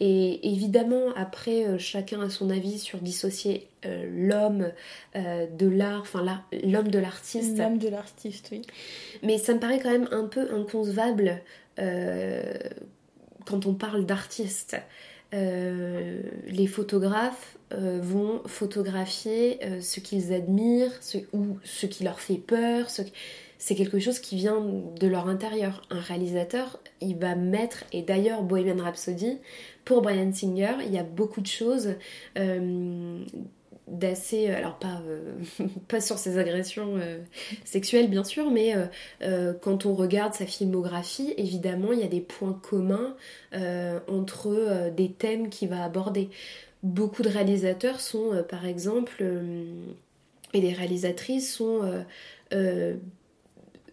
[0.00, 3.68] Et évidemment, après, euh, chacun a son avis sur dissocier
[4.10, 4.72] l'homme
[5.14, 6.24] de l'art, enfin
[6.64, 7.58] l'homme de l'artiste.
[7.58, 8.62] L'homme de l'artiste, oui.
[9.22, 11.42] Mais ça me paraît quand même un peu inconcevable
[11.76, 14.78] quand on parle d'artiste.
[15.32, 22.20] Euh, les photographes euh, vont photographier euh, ce qu'ils admirent ce, ou ce qui leur
[22.20, 22.88] fait peur.
[23.58, 25.82] C'est quelque chose qui vient de leur intérieur.
[25.90, 29.38] Un réalisateur, il va mettre, et d'ailleurs Bohemian Rhapsody,
[29.84, 31.94] pour Brian Singer, il y a beaucoup de choses
[33.88, 35.34] d'assez euh, alors pas euh,
[35.88, 37.18] pas sur ses agressions euh,
[37.64, 38.74] sexuelles bien sûr mais
[39.62, 43.16] quand on regarde sa filmographie évidemment il y a des points communs
[44.08, 46.30] entre des thèmes qu'il va aborder.
[46.82, 49.24] Beaucoup de réalisateurs sont par exemple
[50.52, 52.04] et des réalisatrices sont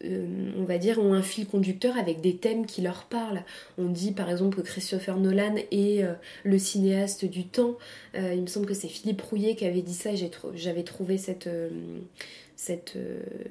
[0.06, 3.44] euh, on va dire, ont un fil conducteur avec des thèmes qui leur parlent.
[3.78, 7.78] On dit par exemple que Christopher Nolan est euh, le cinéaste du temps.
[8.16, 10.12] Euh, il me semble que c'est Philippe Rouillet qui avait dit ça,
[10.56, 11.50] j'avais trouvé cette,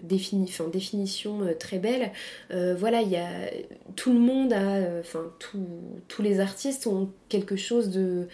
[0.03, 2.13] définition très belle.
[2.51, 3.29] voilà, il y a
[3.97, 5.33] tout le monde a, enfin
[6.09, 8.29] tous les artistes ont quelque chose de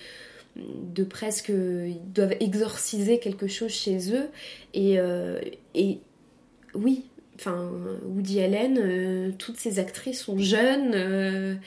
[1.05, 4.29] presque ils doivent exorciser quelque chose chez eux
[4.75, 4.99] et
[6.75, 7.05] oui
[7.37, 7.71] enfin
[8.05, 11.59] Woody Allen toutes ces actrices sont jeunes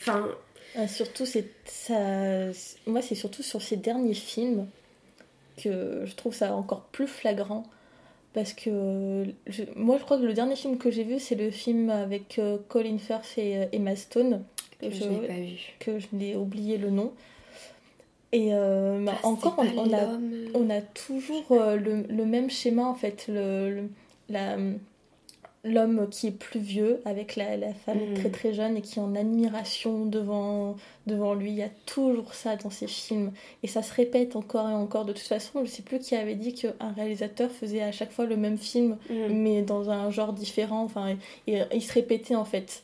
[0.00, 0.28] enfin
[0.78, 2.50] ah, surtout, c'est ça.
[2.86, 4.66] Moi, c'est surtout sur ces derniers films
[5.56, 7.64] que je trouve ça encore plus flagrant.
[8.34, 9.24] Parce que
[9.74, 12.58] moi, je crois que le dernier film que j'ai vu, c'est le film avec euh,
[12.68, 14.42] Colin Firth et euh, Emma Stone.
[14.78, 15.74] Que je, n'ai pas vu.
[15.78, 17.12] Que je n'ai oublié le nom.
[18.32, 20.18] Et euh, bah, ah, encore, on, a,
[20.52, 23.24] on a toujours le, le, même schéma en fait.
[23.28, 23.88] Le,
[24.28, 24.58] la,
[25.64, 28.14] l'homme qui est plus vieux avec la, femme mm.
[28.14, 31.50] très très jeune et qui est en admiration devant, devant lui.
[31.50, 33.32] Il y a toujours ça dans ces films.
[33.62, 35.04] Et ça se répète encore et encore.
[35.04, 38.26] De toute façon, je sais plus qui avait dit qu'un réalisateur faisait à chaque fois
[38.26, 39.28] le même film, mm.
[39.30, 40.84] mais dans un genre différent.
[40.84, 41.16] Enfin,
[41.46, 42.82] et, il se répétait en fait.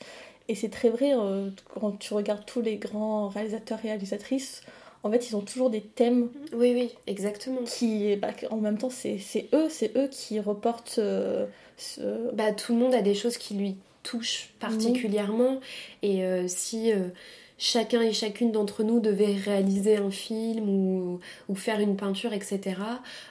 [0.49, 4.63] Et c'est très vrai, euh, quand tu regardes tous les grands réalisateurs réalisatrices,
[5.05, 6.29] en fait, ils ont toujours des thèmes.
[6.53, 7.63] Oui, oui, exactement.
[7.65, 9.19] Qui, bah, en même temps, c'est
[9.53, 10.97] eux, c'est eux qui reportent.
[10.99, 11.47] Euh,
[12.33, 15.61] bah, tout le monde a des choses qui lui touchent particulièrement.
[16.03, 17.09] Et euh, si euh,
[17.59, 22.77] chacun et chacune d'entre nous devait réaliser un film ou, faire une peinture, etc.,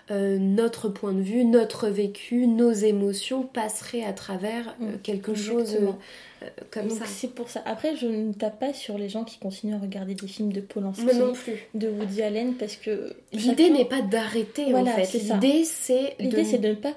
[0.09, 4.97] notre point de vue, notre vécu, nos émotions passeraient à travers mm.
[5.03, 5.77] quelque chose
[6.69, 7.05] comme ça.
[7.05, 7.61] C'est pour ça.
[7.65, 10.61] Après, je ne tape pas sur les gens qui continuent à regarder des films de
[10.61, 11.67] Polanski, non plus.
[11.73, 15.11] de Woody Allen, parce que l'idée n'est pas d'arrêter en fait.
[15.13, 16.57] L'idée c'est de...
[16.57, 16.93] de ne pas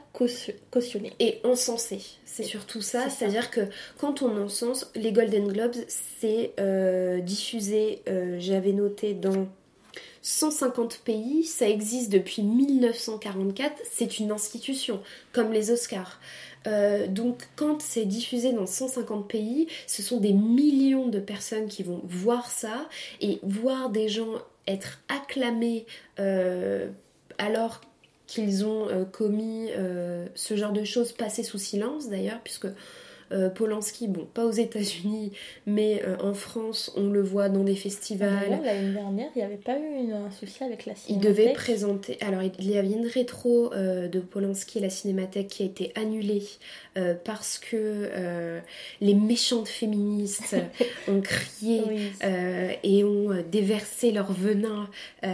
[0.70, 2.00] cautionner et encenser.
[2.24, 3.61] C'est surtout ça, c'est-à-dire que
[3.98, 8.02] quand on encense les Golden Globes, c'est euh, diffusé.
[8.09, 9.46] Euh, j'avais noté dans
[10.22, 15.02] 150 pays, ça existe depuis 1944, c'est une institution,
[15.33, 16.18] comme les Oscars.
[16.66, 21.83] Euh, donc quand c'est diffusé dans 150 pays, ce sont des millions de personnes qui
[21.83, 22.88] vont voir ça
[23.20, 24.33] et voir des gens
[24.66, 25.85] être acclamés
[26.18, 26.88] euh,
[27.38, 27.83] alors
[28.27, 29.68] qu'ils ont euh, commis
[30.35, 32.68] ce genre de choses passées sous silence d'ailleurs, puisque
[33.32, 35.32] euh, Polanski, bon, pas aux États-Unis,
[35.66, 38.60] mais euh, en France, on le voit dans des festivals.
[38.64, 41.08] L'année dernière, il n'y avait pas eu un souci avec la cinémathèque.
[41.08, 42.18] Il devait présenter.
[42.20, 45.92] Alors, il y avait une rétro euh, de Polanski à la cinémathèque qui a été
[45.94, 46.42] annulée
[47.24, 48.60] parce que
[49.00, 50.54] les méchantes féministes
[51.08, 51.82] ont crié
[52.84, 54.88] et ont déversé leur venin.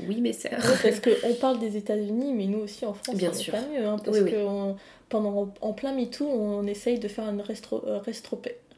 [0.00, 0.60] oui, mes sœurs.
[0.82, 3.52] parce qu'on parle des États-Unis, mais nous aussi en France, Bien sûr.
[3.52, 3.84] pas mieux.
[3.84, 4.74] Hein, parce que
[5.08, 7.98] pendant en plein MeToo, on essaye de faire une euh,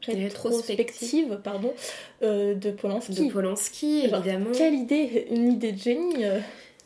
[0.07, 1.73] rétrospective pardon,
[2.23, 3.27] euh, de Polanski.
[3.27, 4.51] De Polanski, évidemment.
[4.53, 6.25] Quelle idée, une idée de génie.
[6.25, 6.39] Euh.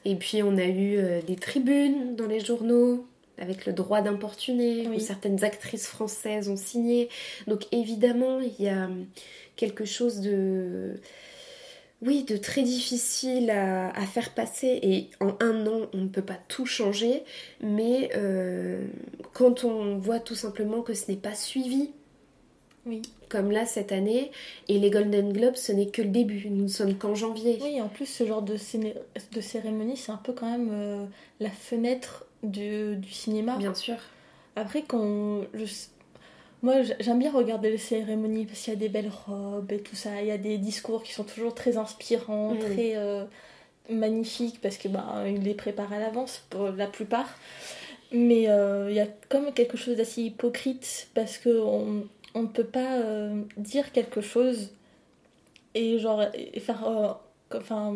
[0.04, 3.08] Et puis on a eu des tribunes dans les journaux
[3.40, 7.10] avec le droit d'importuner, où certaines actrices françaises ont signé.
[7.48, 8.88] Donc évidemment, il y a
[9.56, 11.00] quelque chose de
[12.06, 16.38] oui, de très difficile à, faire passer et en un an on ne peut pas
[16.48, 17.24] tout changer,
[17.62, 18.86] mais euh,
[19.34, 21.92] quand on voit tout simplement que ce n'est pas suivi,
[22.86, 23.02] oui.
[23.30, 24.32] comme là cette année,
[24.68, 27.58] et les Golden Globes ce n'est que le début, nous ne sommes qu'en janvier.
[27.62, 31.06] Oui, en plus ce genre de, de cérémonie c'est un peu quand même euh,
[31.40, 33.58] la fenêtre du, du, cinéma.
[33.58, 33.98] Bien sûr.
[34.56, 35.66] Après quand je,
[36.66, 39.96] moi, j'aime bien regarder les cérémonies parce qu'il y a des belles robes et tout
[39.96, 40.20] ça.
[40.22, 43.24] Il y a des discours qui sont toujours très inspirants, très euh,
[43.88, 47.38] magnifiques parce que bah, les préparent à l'avance pour la plupart.
[48.12, 52.64] Mais euh, il y a comme quelque chose d'assez hypocrite parce qu'on on ne peut
[52.64, 54.72] pas euh, dire quelque chose
[55.76, 57.20] et genre et faire
[57.54, 57.94] enfin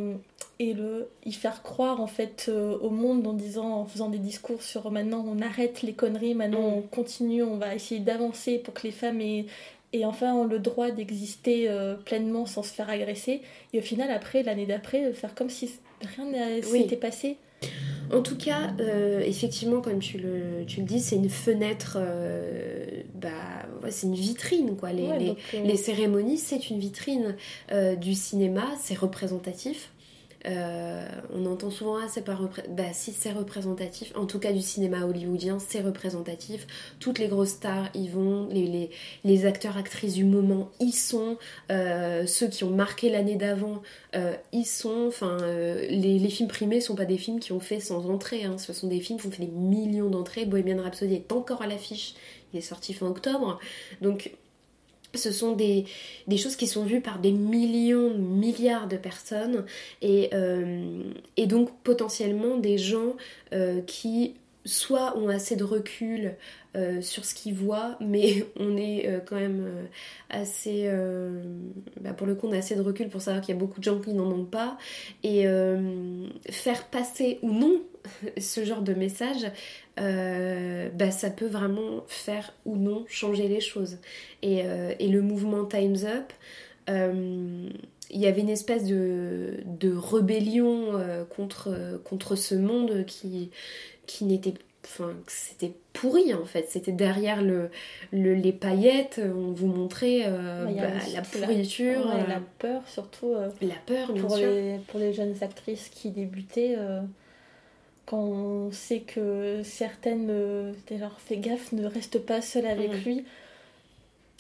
[0.60, 4.18] et le y faire croire en fait euh, au monde en disant en faisant des
[4.18, 6.74] discours sur maintenant on arrête les conneries maintenant mm.
[6.74, 9.46] on continue on va essayer d'avancer pour que les femmes aient,
[10.04, 13.42] enfin ont le droit d'exister euh, pleinement sans se faire agresser
[13.74, 15.72] et au final après l'année d'après faire comme si
[16.16, 17.38] rien n'était passé
[18.12, 22.00] en tout cas, euh, effectivement, comme tu le, tu le dis, c'est une fenêtre,
[23.14, 23.30] bah,
[23.92, 24.92] c'est une vitrine, quoi.
[24.94, 27.36] Les, les cérémonies, c'est une vitrine
[28.02, 29.92] du cinéma, c'est représentatif.
[30.46, 34.14] Euh, on entend souvent ah c'est pas bah si c'est représentatif.
[34.16, 36.66] En tout cas du cinéma hollywoodien c'est représentatif.
[37.00, 38.90] Toutes les grosses stars y vont les,
[39.26, 41.38] les, acteurs actrices du moment y sont.
[41.72, 43.82] Euh, ceux qui ont marqué l'année d'avant
[44.16, 45.08] euh, y sont.
[45.08, 45.38] Enfin
[45.90, 48.58] les, films primés sont pas des films qui ont fait sans entrée hein.
[48.58, 50.46] ce sont des films qui ont fait des millions d'entrées.
[50.46, 52.14] Bohemian Rhapsody est encore à l'affiche.
[52.54, 53.60] Il est sorti fin octobre.
[54.02, 54.32] Donc
[55.16, 55.86] ce sont des,
[56.38, 59.66] choses qui sont vues par des millions, milliards de personnes.
[60.02, 61.04] Et, euh,
[61.48, 63.16] donc potentiellement des gens
[63.54, 64.36] euh, qui
[64.70, 66.36] soit ont assez de recul
[66.76, 69.86] euh, sur ce qu'ils voient, mais on est euh, quand même euh,
[70.30, 70.88] assez...
[72.00, 73.80] Bah, pour le coup, on a assez de recul pour savoir qu'il y a beaucoup
[73.80, 74.78] de gens qui n'en ont pas.
[75.24, 75.46] Et
[76.50, 77.82] faire passer ou non
[78.38, 79.52] ce genre de message,
[79.98, 83.98] bah, ça peut vraiment faire ou non changer les choses.
[84.44, 86.32] Et, le mouvement Time's Up
[88.12, 90.94] il y avait une espèce de, rébellion
[91.30, 93.52] contre ce monde qui,
[94.10, 97.70] qui n'était enfin c'était pourri en fait c'était derrière le,
[98.12, 103.50] les paillettes on vous montrait euh, bah, la pourriture la, la, euh, peur surtout euh,
[103.62, 106.76] la peur bien pour sûr les, pour les jeunes actrices qui débutaient
[108.08, 113.04] quand on sait que certaines genre fais gaffe ne reste pas seule avec mm.
[113.06, 113.26] lui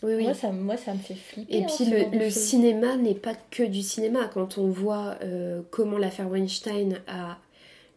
[0.01, 0.23] oui, oui.
[0.23, 1.57] Moi, ça, moi, ça me fait flipper.
[1.57, 4.29] Et hein, puis, le, le cinéma n'est pas que du cinéma.
[4.33, 5.17] Quand on voit
[5.71, 7.37] comment l'affaire Weinstein a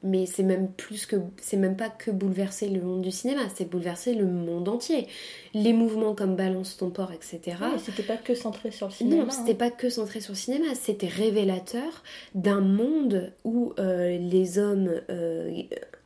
[0.03, 3.71] mais c'est même plus que c'est même pas que bouleverser le monde du cinéma, c'est
[3.71, 5.07] bouleverser le monde entier.
[5.55, 7.57] Les mouvements comme Balance ton port, etc.
[7.79, 9.25] c'était pas que centré sur le cinéma.
[9.25, 9.55] Non, c'était hein.
[9.55, 12.03] pas que centré sur le cinéma, c'était révélateur
[12.35, 15.63] d'un monde où euh, les hommes euh,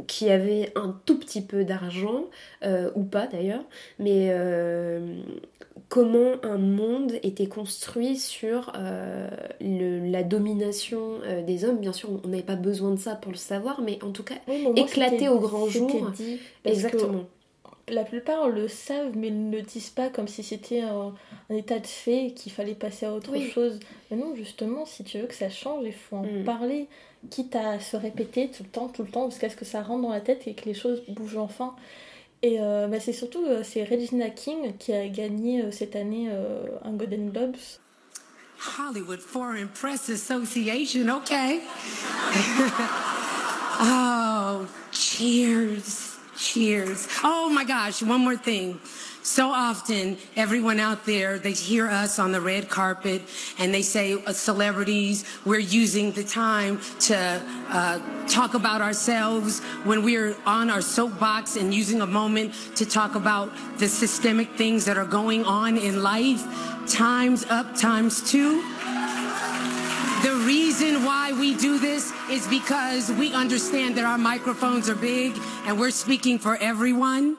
[0.06, 2.26] qui avaient un tout petit peu d'argent,
[2.64, 3.64] euh, ou pas d'ailleurs,
[3.98, 4.30] mais
[5.88, 9.28] comment un monde était construit sur euh,
[9.60, 11.78] la domination euh, des hommes.
[11.78, 14.36] Bien sûr, on n'avait pas besoin de ça pour le savoir, mais en tout cas,
[14.76, 16.12] éclater au grand jour.
[16.64, 17.24] Exactement.
[17.88, 21.14] La plupart le savent, mais ne le disent pas comme si c'était un,
[21.50, 23.78] état de fait qu'il fallait passer à autre chose.
[24.10, 26.42] Mais non, justement, si tu veux que ça change, il faut en mm.
[26.42, 26.88] parler,
[27.30, 30.02] quitte à se répéter tout le temps, tout le temps, jusqu'à ce que ça rentre
[30.02, 31.76] dans la tête et que les choses bougent enfin.
[32.42, 36.30] Et euh, bah, c'est surtout euh, c'est Regina King qui a gagné euh, cette année
[36.84, 37.56] un Golden Globes.
[38.78, 41.60] Hollywood Foreign Press Association, okay.
[43.80, 47.06] oh, cheers, cheers.
[47.22, 48.78] Oh my gosh, one more thing.
[49.26, 53.22] So often, everyone out there, they hear us on the red carpet
[53.58, 60.04] and they say, uh, celebrities, we're using the time to uh, talk about ourselves when
[60.04, 64.96] we're on our soapbox and using a moment to talk about the systemic things that
[64.96, 66.44] are going on in life.
[66.86, 68.62] Times up, times two.
[70.22, 75.36] The reason why we do this is because we understand that our microphones are big
[75.66, 77.36] and we're speaking for everyone.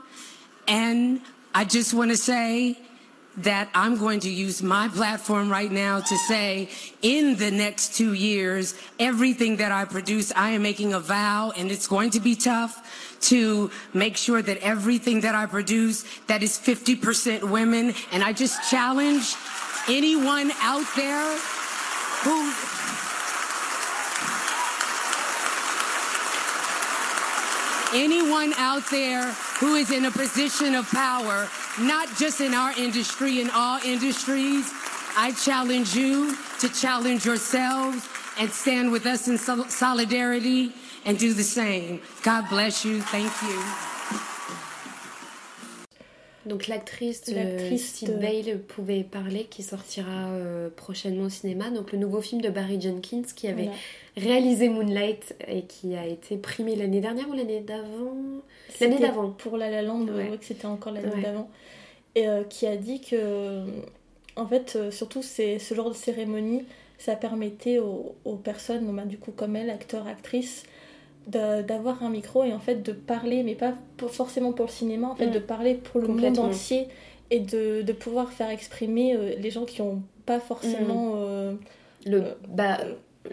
[0.68, 1.22] And
[1.58, 2.78] I just want to say
[3.38, 6.70] that I'm going to use my platform right now to say
[7.02, 11.72] in the next two years, everything that I produce, I am making a vow and
[11.72, 16.60] it's going to be tough to make sure that everything that I produce that is
[16.60, 17.96] 50% women.
[18.12, 19.34] And I just challenge
[19.90, 21.26] anyone out there
[22.22, 22.54] who
[27.98, 33.42] anyone out there who is in a position of power, not just in our industry,
[33.42, 34.72] in all industries,
[35.18, 38.08] I challenge you to challenge yourselves
[38.40, 40.74] and stand with us in solidarity
[41.06, 42.02] and do the same.
[42.22, 43.02] God bless you.
[43.02, 43.87] Thank you.
[46.48, 51.70] Donc l'actrice Steve Bale pouvait parler, qui sortira euh, prochainement au cinéma.
[51.70, 53.70] Donc le nouveau film de Barry Jenkins qui avait
[54.16, 58.16] réalisé Moonlight et qui a été primé l'année dernière ou l'année d'avant?
[58.82, 59.30] L'année d'avant.
[59.30, 61.50] Pour La La Land, que c'était encore l'année d'avant.
[62.16, 63.64] Et euh, qui a dit que,
[64.36, 66.64] en fait, euh, surtout c'est ce genre de cérémonie,
[66.98, 70.64] ça permettait aux, personnes, bah, du coup comme elle, acteurs, actrices,
[71.28, 73.74] d'avoir un micro et en fait de parler, mais pas
[74.08, 75.32] forcément pour le cinéma, en fait mm.
[75.32, 76.88] de parler pour le monde entier
[77.30, 81.16] et de, de pouvoir faire exprimer euh, les gens qui n'ont pas forcément...
[81.16, 81.58] Mm.
[82.06, 82.78] le, bah,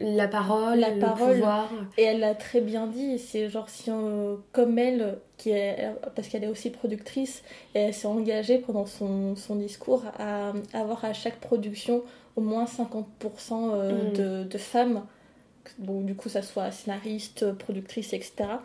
[0.01, 1.71] la parole, la parole, pouvoir.
[1.99, 3.91] Et elle l'a très bien dit, c'est genre si
[4.53, 7.43] comme elle, qui est, parce qu'elle est aussi productrice,
[7.75, 12.03] et elle s'est engagée pendant son, son, discours à avoir à chaque production
[12.37, 13.05] au moins 50%
[13.53, 14.13] euh, mm.
[14.13, 15.03] de, de, femmes,
[15.79, 18.59] donc du coup ça soit scénariste, productrice, etc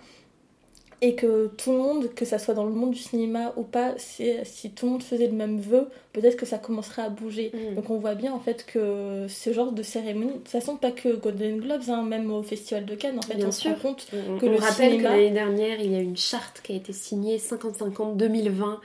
[1.01, 3.93] et que tout le monde, que ça soit dans le monde du cinéma ou pas,
[3.97, 7.51] si tout le monde faisait le même vœu, peut-être que ça commencerait à bouger.
[7.53, 7.75] Mm.
[7.75, 10.91] Donc on voit bien en fait que ce genre de cérémonie, de toute façon pas
[10.91, 14.07] que Golden Globes, hein, même au Festival de Cannes, en fait, on se rend compte
[14.11, 16.91] que on le rappelle que l'année dernière, il y a une charte qui a été
[16.91, 18.81] signée 50-50 2020.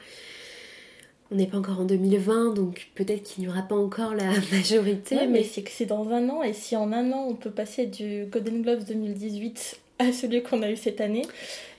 [1.35, 5.17] On n'est pas encore en 2020, donc peut-être qu'il n'y aura pas encore la majorité.
[5.17, 5.43] mais, mais...
[5.43, 8.27] c'est que c'est dans un an, et si en un an on peut passer du
[8.31, 11.23] Golden Globes 2018 à celui qu'on a eu cette année.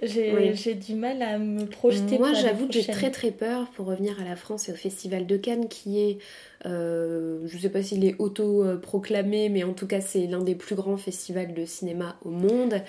[0.02, 2.18] J'ai du mal à me projeter.
[2.18, 5.26] Moi, j'avoue que j'ai très très peur pour revenir à la France et au Festival
[5.26, 6.18] de Cannes, qui est,
[6.66, 10.56] euh, je ne sais pas s'il est auto-proclamé, mais en tout cas, c'est l'un des
[10.56, 12.82] plus grands festivals de cinéma au monde.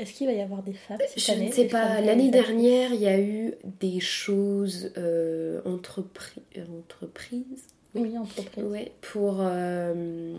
[0.00, 2.00] Est-ce qu'il va y avoir des femmes cette Je année ne sais pas.
[2.00, 8.64] L'année dernière, il y a eu des choses euh, entrepri- euh, entreprises Oui, entreprise.
[8.64, 10.32] ouais, pour, euh,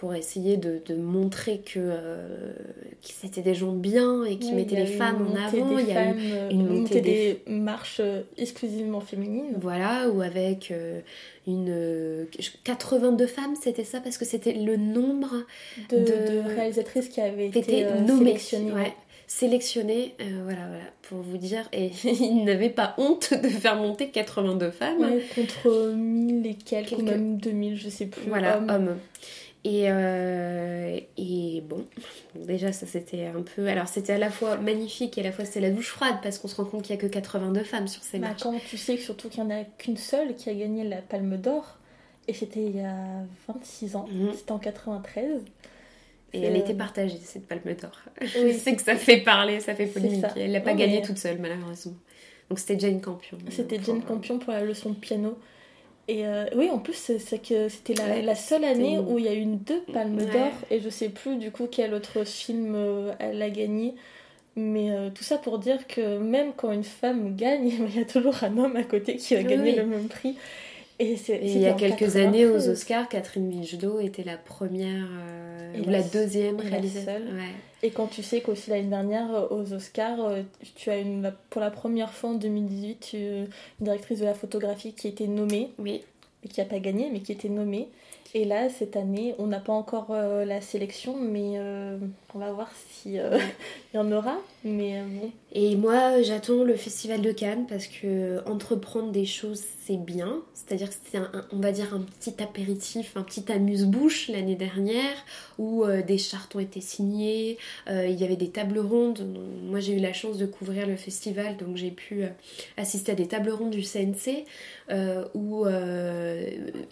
[0.00, 2.52] pour essayer de, de montrer que, euh,
[3.02, 5.78] que c'était des gens bien et qui Oui, mettaient les femmes en avant.
[5.78, 9.54] Il y a eu euh, une une montée des- des marches euh, exclusivement féminines.
[9.60, 11.00] Voilà, ou avec euh,
[11.48, 12.24] une euh,
[12.64, 15.34] 82 femmes, c'était ça parce que c'était le nombre
[15.90, 18.72] De, De- de réalisatrices qui avaient été était euh, nommé, sélectionnées.
[18.72, 18.92] ouais,
[19.26, 24.10] sélectionné, euh, voilà, voilà, pour vous dire, et ils n'avaient pas honte de faire monter
[24.10, 28.28] 82 femmes, Ouais, contre 1000 et quelques, ou même 2000, je sais plus.
[28.28, 28.70] voilà, hommes.
[28.70, 28.96] hommes.
[29.70, 31.84] Et, euh, et bon,
[32.34, 35.44] déjà ça c'était un peu, alors c'était à la fois magnifique et à la fois
[35.44, 37.86] c'était la douche froide parce qu'on se rend compte qu'il n'y a que 82 femmes
[37.86, 38.42] sur ces Bah, marches.
[38.44, 41.02] quand tu sais que surtout qu'il n'y en a qu'une seule qui a gagné la
[41.02, 41.76] Palme d'Or,
[42.28, 42.96] et c'était il y a
[43.46, 44.32] 26 ans, Mhm.
[44.34, 45.42] c'était en 93.
[46.32, 48.00] Et elle Euh, était partagée, cette palme d'or.
[48.22, 50.20] Je sais que ça fait parler, ça fait polémique.
[50.22, 50.32] ça.
[50.36, 51.94] Elle l'a pas Non, gagné mais- toute seule, malheureusement.
[52.48, 53.36] Donc c'était Jane Campion.
[53.50, 55.38] C'était Jane euh, Campion pour la leçon de piano.
[56.08, 59.18] Et euh, oui, en plus, c'est que c'était la, Ouais, la seule année une- où
[59.18, 60.24] il y a eu deux palmes Ouais.
[60.26, 63.94] d'or, et je sais plus du coup quel autre film euh, elle a gagné.
[64.56, 68.04] Mais euh, tout ça pour dire que même quand une femme gagne, il y a
[68.04, 69.76] toujours un homme à côté qui gagner oui.
[69.76, 70.36] le même prix.
[71.00, 72.68] Et, il y a quelques années aux 93.
[72.70, 77.04] Oscars, Catherine Bigelow était la première euh, Et ou la deuxième réalisatrice.
[77.04, 77.22] seule.
[77.34, 77.52] Ouais.
[77.84, 80.42] Et quand tu sais qu'aussi l'année dernière, euh, aux Oscars, euh,
[80.74, 83.46] tu as une, pour la première fois en 2018 tu- une
[83.80, 86.02] directrice de la photographie qui était nommée, Oui.
[86.42, 87.88] mais qui n'a pas gagné, mais qui était nommée.
[88.34, 91.96] Et là, cette année, on n'a pas encore euh, la sélection, mais euh,
[92.34, 93.38] on va voir si euh,
[93.94, 94.38] y en aura.
[94.64, 99.62] Mais euh, bon, Et moi, j'attends le Festival de Cannes parce que entreprendre des choses,
[99.84, 100.42] c'est bien.
[100.52, 105.16] C'est-à-dire que c'était, on va dire, un petit apéritif, un petit amuse-bouche l'année dernière
[105.58, 107.56] où euh, des chartes ont été signées,
[107.88, 109.26] euh, il y avait des tables rondes.
[109.62, 112.24] Moi, j'ai eu la chance de couvrir le festival, donc j'ai pu
[112.76, 114.44] assister à des tables rondes du CNC
[115.34, 115.66] où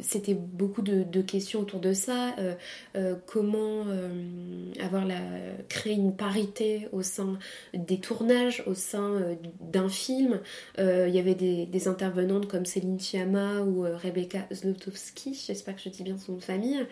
[0.01, 2.35] c'était beaucoup de, questions autour de ça.
[3.27, 3.85] Comment
[4.81, 5.26] avoir la,
[5.69, 7.39] créer une parité au sein
[7.75, 10.41] des tournages au sein euh, d'un film.
[10.79, 15.77] Euh, Il y avait des, des intervenantes comme Céline Chiama ou euh, Rebecca Zlotowski, j'espère
[15.77, 16.87] que je dis bien son nom de famille.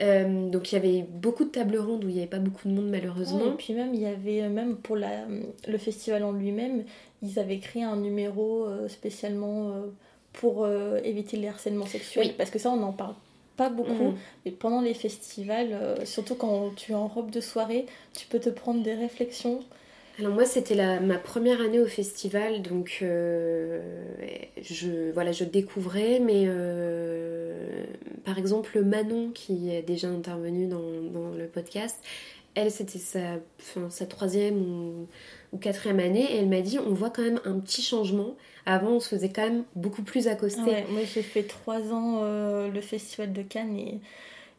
[0.00, 2.68] Euh, donc il y avait beaucoup de tables rondes où il n'y avait pas beaucoup
[2.68, 3.52] de monde malheureusement.
[3.52, 5.26] Et puis même, il y avait, euh, même pour la,
[5.66, 6.84] le festival en lui-même,
[7.22, 9.86] ils avaient créé un numéro euh, spécialement euh,
[10.32, 12.28] pour euh, éviter les harcèlements sexuels.
[12.28, 12.34] Oui.
[12.36, 13.14] Parce que ça, on n'en parle
[13.58, 14.12] pas beaucoup.
[14.12, 14.16] Mhm.
[14.46, 17.84] Et pendant les festivals, euh, surtout quand tu es en robe de soirée,
[18.16, 19.60] tu peux te prendre des réflexions.
[20.18, 23.80] Alors moi c'était ma première année au festival donc euh,
[24.60, 27.84] je, voilà, je découvrais mais euh,
[28.24, 32.02] par exemple Manon qui est déjà intervenue dans, dans le podcast
[32.58, 35.08] elle c'était sa, troisième ou,
[35.60, 38.36] quatrième année et elle m'a dit on voit quand même un petit changement.
[38.66, 40.60] Avant on se faisait quand même beaucoup plus accoster.
[40.62, 44.00] Ouais, moi, j'ai fait trois ans euh, le festival de Cannes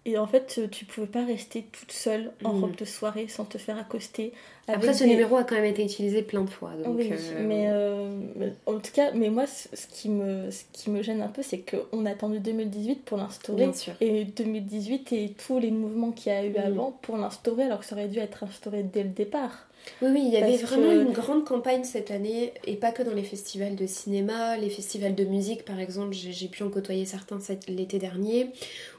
[0.06, 2.62] et en fait, tu pouvais pas rester toute seule en Mhm.
[2.62, 4.32] robe de soirée sans te faire accoster.
[4.68, 7.47] après ce des- numéro a quand même été utilisé plein de fois donc oui, euh,
[7.47, 11.22] mais euh, en tout cas, mais moi, ce ce qui me, ce qui me gêne
[11.24, 13.64] un peu, c'est qu'on a attendu 2018 pour l'instaurer.
[13.66, 16.58] bien sûr Et 2018 et tous les mouvements qu'il y a eu Mhm.
[16.58, 19.68] avant pour l'instaurer, alors que ça aurait dû être instauré dès le départ.
[20.01, 23.03] Oui, oui, il y avait vraiment que- une grande campagne cette année, et pas que
[23.03, 27.05] dans les festivals de cinéma, les festivals de musique par exemple, j'ai pu en côtoyer
[27.05, 28.51] certains l'été dernier,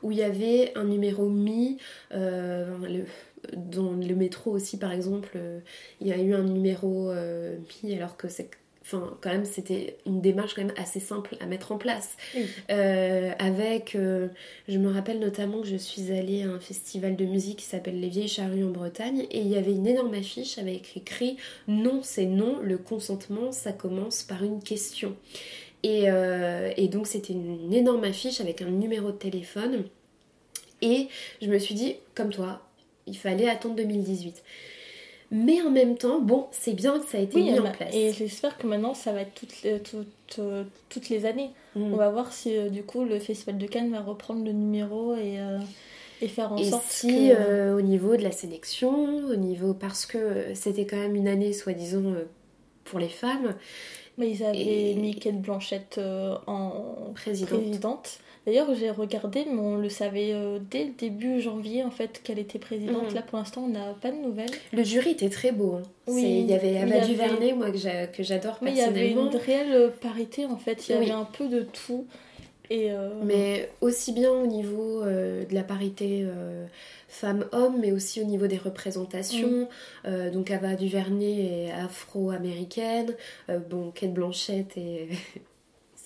[0.02, 1.78] où il y avait un numéro mi,
[2.12, 3.06] euh, le-
[3.56, 5.60] dans le métro aussi par exemple, euh,
[6.00, 8.50] il y a eu un numéro euh, mi alors que c'est...
[8.92, 12.16] Enfin, quand même, c'était une démarche quand même assez simple à mettre en place.
[12.34, 12.46] Oui.
[12.70, 14.28] Euh, avec, euh,
[14.68, 18.00] je me rappelle notamment que je suis allée à un festival de musique qui s'appelle
[18.00, 21.36] Les Vieilles Charrues en Bretagne et il y avait une énorme affiche avec écrit
[21.68, 25.16] Non, c'est non, le consentement, ça commence par une question.
[25.82, 29.84] Et, euh, et donc c'était une, une énorme affiche avec un numéro de téléphone
[30.82, 31.08] et
[31.42, 32.62] je me suis dit, comme toi,
[33.06, 34.42] il fallait attendre 2018.
[35.32, 37.94] Mais en même temps, bon, c'est bien que ça a été Oui, mis en place.
[37.94, 40.40] et j'espère que maintenant ça va être toutes les, toutes,
[40.88, 41.50] toutes les années.
[41.76, 41.92] Mm.
[41.92, 45.14] On va voir si euh, du coup le Festival de Cannes va reprendre le numéro
[45.14, 45.58] et, euh,
[46.20, 47.32] et faire en Et sorte si que...
[47.38, 48.90] euh, au niveau de la sélection,
[49.28, 52.24] au niveau parce que c'était quand même une année soi-disant euh,
[52.84, 53.54] pour les femmes,
[54.18, 57.60] Mais ils avaient Et- mis Kate Blanchett euh, en présidente.
[57.62, 58.18] présidente.
[58.46, 62.38] D'ailleurs, j'ai regardé, mais on le savait euh, dès le début janvier en fait qu'elle
[62.38, 63.08] était présidente.
[63.10, 63.14] Mhm.
[63.14, 64.50] Là, pour l'instant, on n'a pas de nouvelles.
[64.72, 65.74] Le jury était très beau.
[65.74, 65.82] hein.
[66.06, 68.80] Oui, il y avait y avait- Duvernay, moi que j'a- que j'adore Mais il y
[68.80, 69.30] avait personnellement.
[69.30, 70.88] une réelle parité en fait.
[70.88, 71.04] Il y Oui.
[71.04, 72.06] avait un peu de tout.
[72.72, 72.90] Et,
[73.24, 76.24] Mais aussi bien au niveau de la parité
[77.08, 79.66] femmes-hommes, mais aussi au niveau des représentations.
[80.32, 83.14] donc Ava Duvernay est afro-américaine.
[83.68, 85.08] bon, Kate Blanchett est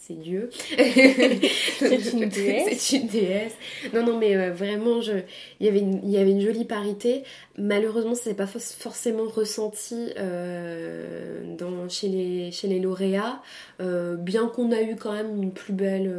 [0.06, 0.50] c'est Dieu.
[0.76, 2.78] c'est une déesse.
[2.78, 3.56] c'est une déesse.
[3.94, 5.12] Non, non, mais euh, vraiment, je...
[5.60, 6.00] il, y avait une...
[6.02, 7.22] il y avait une jolie parité.
[7.56, 11.88] Malheureusement, ça n'est pas forcément ressenti euh, dans...
[11.88, 12.52] chez, les...
[12.52, 13.40] chez les lauréats,
[13.80, 16.14] euh, bien qu'on a eu quand même une plus belle...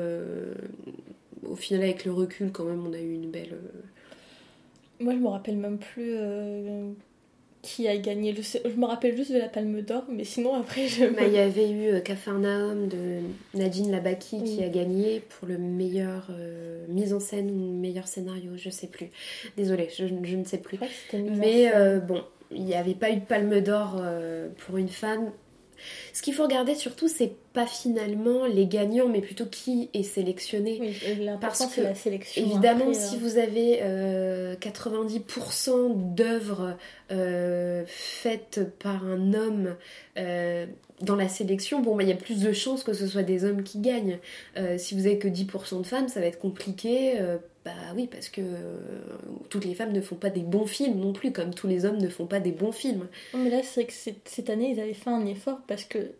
[1.47, 3.55] Au final, avec le recul, quand même, on a eu une belle...
[4.99, 6.15] Moi, je me rappelle même plus
[7.65, 8.33] qui a gagné.
[8.33, 11.05] Je, me rappelle juste de la Palme d'Or, mais sinon après je.
[11.05, 13.21] Bah, il y avait eu euh, Cafarnaum de
[13.55, 18.51] Nadine Labaki qui a gagné pour le meilleur euh, mise en scène ou meilleur scénario,
[18.55, 19.09] je sais plus.
[19.57, 20.79] Désolée, je, ne sais plus.
[21.13, 24.01] Mais euh, bon, il n'y avait pas eu de Palme d'Or
[24.59, 25.31] pour une femme.
[26.13, 30.77] Ce qu'il faut regarder surtout, c'est pas finalement les gagnants, mais plutôt qui est sélectionné.
[30.81, 32.43] Oui, Parce que, la sélection.
[32.43, 33.81] Évidemment, si euh, vous avez
[34.59, 36.77] 90% euh, d'œuvres
[37.11, 39.75] euh, faites par un homme
[41.01, 43.43] dans la sélection, bon, bah, il y a plus de chances que ce soit des
[43.43, 44.19] hommes qui gagnent.
[44.77, 47.19] si vous avez que 10% de femmes, ça va être compliqué.
[47.65, 48.41] Bah oui, parce que
[49.49, 51.97] toutes les femmes ne font pas des bons films non plus, comme tous les hommes
[51.97, 53.07] ne font pas des bons films.
[53.33, 56.11] mais là, c'est que cette année, ils avaient fait un effort parce que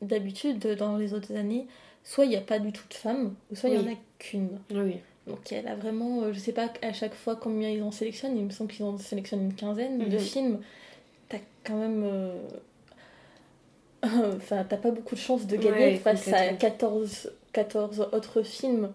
[0.00, 1.66] d'habitude, dans les autres années,
[2.02, 3.96] soit il n'y a pas du tout de femmes, ou soit il n'y en a
[4.18, 4.58] qu'une.
[4.70, 4.96] Oui.
[5.26, 8.36] Donc elle a vraiment, euh, je sais pas à chaque fois combien ils en sélectionnent,
[8.38, 10.18] il me semble qu'ils en sélectionnent une quinzaine de mhm.
[10.18, 10.60] films.
[11.28, 12.04] T'as quand même.
[12.04, 12.38] Euh,
[14.36, 18.92] enfin, t'as pas beaucoup de chances de gagner face à 14, 14 autres films.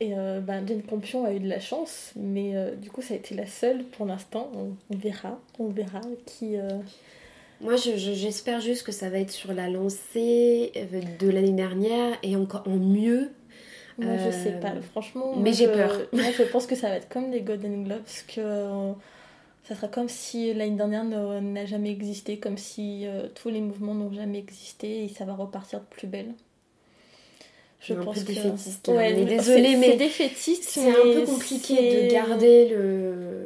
[0.00, 3.16] Et euh, ben, Jane Campion a eu de la chance, mais du coup, ça a
[3.16, 4.50] été la seule pour l'instant.
[4.54, 6.56] On, verra, on verra qui,
[7.60, 12.36] moi, j'espère juste que ça va être sur la lancée euh, de l'année dernière et
[12.36, 13.30] encore en mieux.
[13.98, 15.34] Moi, je sais pas, euh, franchement.
[15.36, 15.90] Mais j'ai peur.
[16.12, 18.92] Moi, je pense que ça va être comme les Golden Globes, que euh,
[19.64, 24.12] ça sera comme si l'année dernière n'a jamais existé, comme si tous les mouvements n'ont
[24.12, 26.34] jamais existé et ça va repartir de plus belle.
[27.80, 28.88] Je un pense peu défaitiste.
[28.88, 29.24] Ouais, mais
[29.76, 30.10] mais
[30.62, 33.36] c'est un peu compliqué de garder le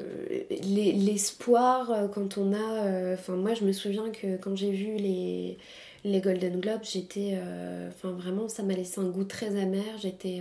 [0.63, 2.85] l'espoir euh, quand on a.
[2.87, 5.59] Euh, enfin, moi, je me souviens que quand j'ai vu les
[6.05, 7.35] les Golden Globes, j'étais.
[7.35, 9.85] Euh, enfin, vraiment, ça m'a laissé un goût très amer.
[10.01, 10.41] J'étais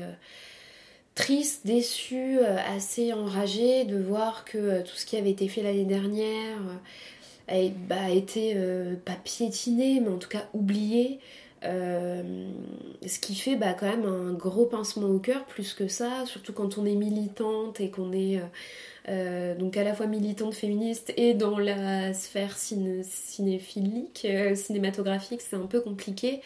[1.15, 6.57] triste, déçue, assez enragée de voir que tout ce qui avait été fait l'année dernière
[7.49, 7.55] a,
[7.89, 8.55] bah, été
[9.03, 11.19] pas piétiné, mais en tout cas oublié.
[11.61, 16.53] Ce qui fait bah, quand même un gros pincement au cœur, plus que ça, surtout
[16.53, 18.39] quand on est militante et qu'on est
[19.09, 25.55] euh, donc à la fois militante féministe et dans la sphère cinéphilique, euh, cinématographique, c'est
[25.55, 26.41] un peu compliqué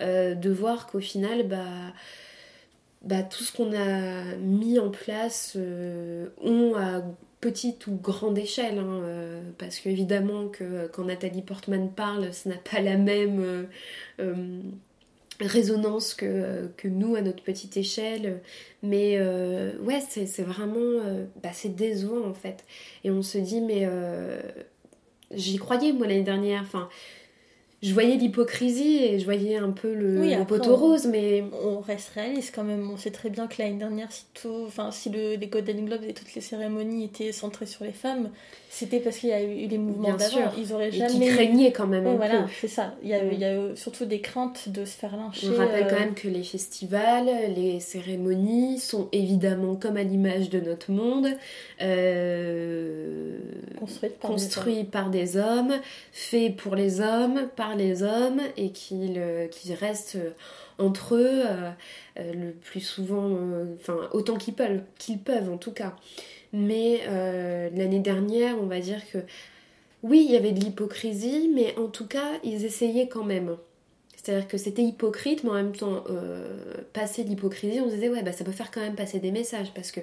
[0.00, 1.64] euh, de voir qu'au final, bah,
[3.02, 5.56] bah, tout ce qu'on a mis en place
[6.42, 7.02] ont à
[7.40, 9.02] petite ou grande échelle, hein,
[9.58, 13.66] parce qu'évidemment que quand Nathalie Portman parle, ce n'a pas la même
[15.40, 18.40] résonance que, nous à notre petite échelle.
[18.82, 20.78] Mais euh, ouais, c'est vraiment...
[20.78, 22.64] Euh, bah, c'est décevant en fait.
[23.04, 24.40] Et on se dit, mais euh,
[25.32, 26.62] j'y croyais moi l'année dernière.
[26.62, 26.88] Enfin,
[27.80, 31.44] je voyais l'hypocrisie et je voyais un peu le, poteau rose, mais...
[31.62, 32.90] On reste réaliste quand même.
[32.90, 36.02] On sait très bien que l'année dernière, si, tout, enfin, si le, les Golden Globes
[36.02, 38.30] et toutes les cérémonies étaient centrées sur les femmes,
[38.68, 40.52] c'était parce qu'il y a eu les mouvements d'avant.
[40.58, 41.14] Ils auraient jamais...
[41.14, 42.94] Et qui craignaient quand même un voilà, c'est ça.
[43.02, 45.48] Il y, a, il y, a, surtout des craintes de se faire lyncher.
[45.48, 50.50] On rappelle quand euh, même que les festivals, les cérémonies sont évidemment, comme à l'image
[50.50, 51.28] de notre monde,
[51.80, 53.38] euh,
[54.20, 55.74] construits par, des hommes,
[56.12, 60.18] faits pour les hommes, par les hommes, et qu'ils qui restent
[60.78, 61.72] entre eux euh,
[62.16, 63.36] le plus souvent,
[63.74, 65.94] enfin autant qu'ils peuvent, en tout cas.
[66.52, 69.18] Mais euh, l'année dernière, on va dire que
[70.02, 73.56] oui, il y avait de l'hypocrisie, mais en tout cas, ils essayaient quand même.
[74.16, 78.22] C'est-à-dire que c'était hypocrite, mais en même temps, euh, passer l'hypocrisie, on se disait, ouais,
[78.22, 79.72] bah, ça peut faire quand même passer des messages.
[79.74, 80.00] Parce que,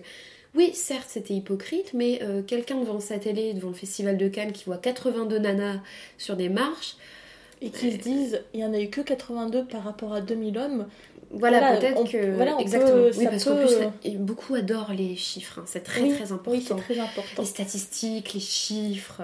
[0.53, 4.51] oui, certes, c'était hypocrite, mais euh, quelqu'un devant sa télé, devant le festival de Cannes,
[4.51, 5.79] qui voit 82 nanas
[6.17, 6.97] sur des marches.
[7.65, 10.57] Et qui se disent, il n'y en a eu que 82 par rapport à 2000
[10.57, 10.85] hommes,
[11.31, 12.61] voilà, peut-être que.
[12.61, 13.09] exactement.
[13.17, 15.59] oui, parce qu'en plus, beaucoup adorent les chiffres.
[15.59, 15.65] Hein.
[15.65, 16.51] C'est très, très important.
[16.51, 17.41] Oui, c'est très important.
[17.41, 19.21] Les statistiques, les chiffres.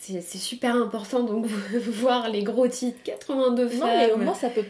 [0.00, 1.22] C'est super important.
[1.22, 3.80] Donc, voir les gros titres, 82 femmes.
[3.80, 4.64] Non, mais au moins, ça peut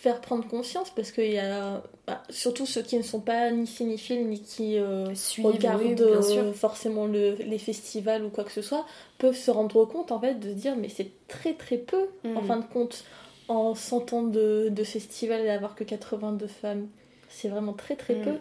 [0.00, 3.66] faire prendre conscience parce qu'il y a bah, surtout ceux qui ne sont pas ni
[3.66, 5.12] cinéphiles ni qui euh,
[5.44, 8.86] regardent euh, forcément le, les festivals ou quoi que ce soit
[9.18, 12.40] peuvent se rendre compte en fait de se dire mais c'est très très peu en
[12.40, 12.46] mm.
[12.46, 13.04] fin de compte
[13.50, 16.86] en 100 ans de, de festival et d'avoir que 82 femmes.
[17.28, 18.22] C'est vraiment très très mm.
[18.22, 18.38] peu.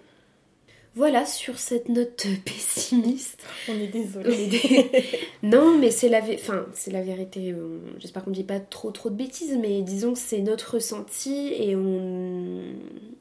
[0.99, 3.41] Voilà, sur cette note pessimiste.
[3.69, 4.91] On est désolé.
[5.43, 7.55] non, mais c'est la, enfin, c'est la vérité.
[7.99, 11.53] J'espère qu'on ne dit pas trop trop de bêtises, mais disons que c'est notre ressenti
[11.57, 12.63] et on,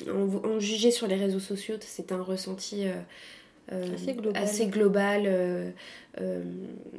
[0.09, 2.95] on, jugeait sur les réseaux sociaux, c'est un ressenti euh,
[3.71, 5.71] euh, assez global, euh,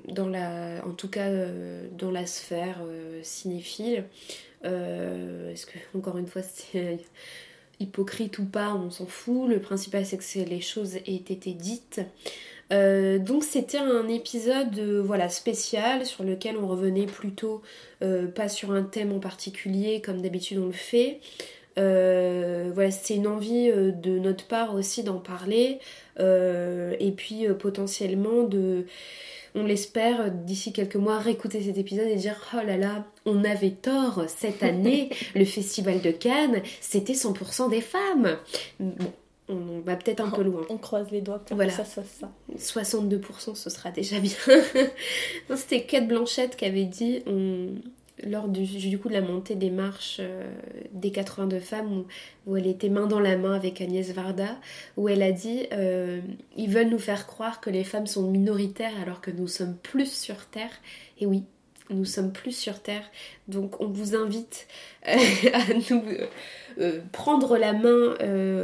[0.07, 1.29] dans la, en tout cas
[1.91, 2.81] dans la sphère
[3.21, 4.05] cinéphile.
[4.63, 6.99] Est-ce que encore une fois c'est
[7.79, 9.49] hypocrite ou pas, on s'en fout.
[9.49, 12.01] Le principal, c'est que les choses aient été dites.
[12.71, 17.63] Euh, donc c'était un épisode euh, voilà spécial sur lequel on revenait plutôt
[18.03, 21.19] euh, pas sur un thème en particulier comme d'habitude on le fait.
[21.75, 25.79] Voilà c'était une envie de notre part aussi d'en parler
[26.19, 28.85] et puis potentiellement de
[29.55, 33.71] on l'espère, d'ici quelques mois, réécouter cet épisode et dire Oh là là, on avait
[33.71, 38.37] tort cette année, le festival de Cannes, c'était 100% des femmes.
[38.79, 39.11] Bon,
[39.47, 40.61] on va peut-être un peu loin.
[40.69, 41.71] On croise les doigts pour voilà.
[41.71, 42.31] que ça soit ça.
[42.55, 44.37] 62% ce sera déjà bien.
[45.55, 47.69] C'était Kate Blanchette qui avait dit on,
[48.25, 50.49] lors du, du, coup de la montée des marches euh,
[50.91, 52.05] des 82 femmes
[52.45, 54.57] où, elle était main dans la main avec Agnès Varda,
[54.97, 56.21] où elle a dit euh,
[56.57, 60.11] ils veulent nous faire croire que les femmes sont minoritaires alors que nous sommes plus
[60.11, 60.71] sur Terre.
[61.19, 61.43] Et oui,
[61.89, 63.03] nous sommes plus sur Terre.
[63.47, 64.67] Donc on vous invite
[65.07, 65.11] euh,
[65.53, 66.03] à nous
[67.11, 68.15] prendre la main,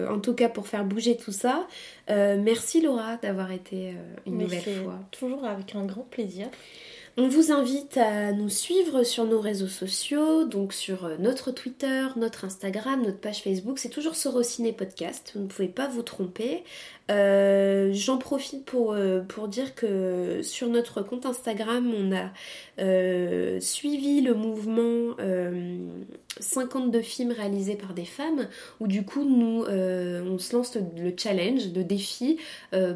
[0.09, 1.67] en tout cas pour faire bouger tout ça.
[2.09, 3.93] merci Laura d'avoir été
[4.25, 4.99] une nouvelle fois.
[5.11, 6.47] Toujours avec un grand plaisir.
[7.17, 12.07] On vous invite à nous suivre sur nos réseaux sociaux, donc sur euh, notre Twitter,
[12.17, 13.79] notre Instagram, notre page Facebook.
[13.79, 16.65] C'est toujours Sorociné Podcast, vous ne pouvez pas vous tromper.
[17.11, 22.31] Euh, j'en profite pour, euh, pour dire que sur notre compte Instagram, on a
[23.59, 25.15] suivi le mouvement
[26.39, 28.47] 52 films réalisés par des femmes,
[28.79, 32.37] où du coup nous on se lance le challenge, le défi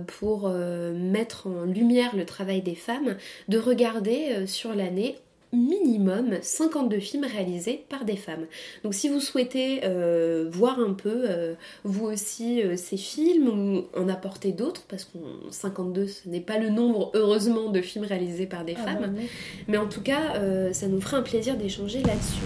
[0.07, 3.15] pour mettre en lumière le travail des femmes,
[3.47, 5.15] de regarder sur l'année
[5.51, 8.45] minimum 52 films réalisés par des femmes.
[8.83, 13.99] Donc si vous souhaitez euh, voir un peu euh, vous aussi euh, ces films ou
[13.99, 15.17] en apporter d'autres, parce que
[15.49, 19.21] 52 ce n'est pas le nombre heureusement de films réalisés par des ah femmes, bah
[19.67, 20.33] mais en tout cas
[20.73, 22.43] ça nous fera un plaisir d'échanger là-dessus.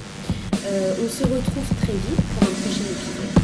[0.64, 3.43] on se retrouve très vite pour un prochain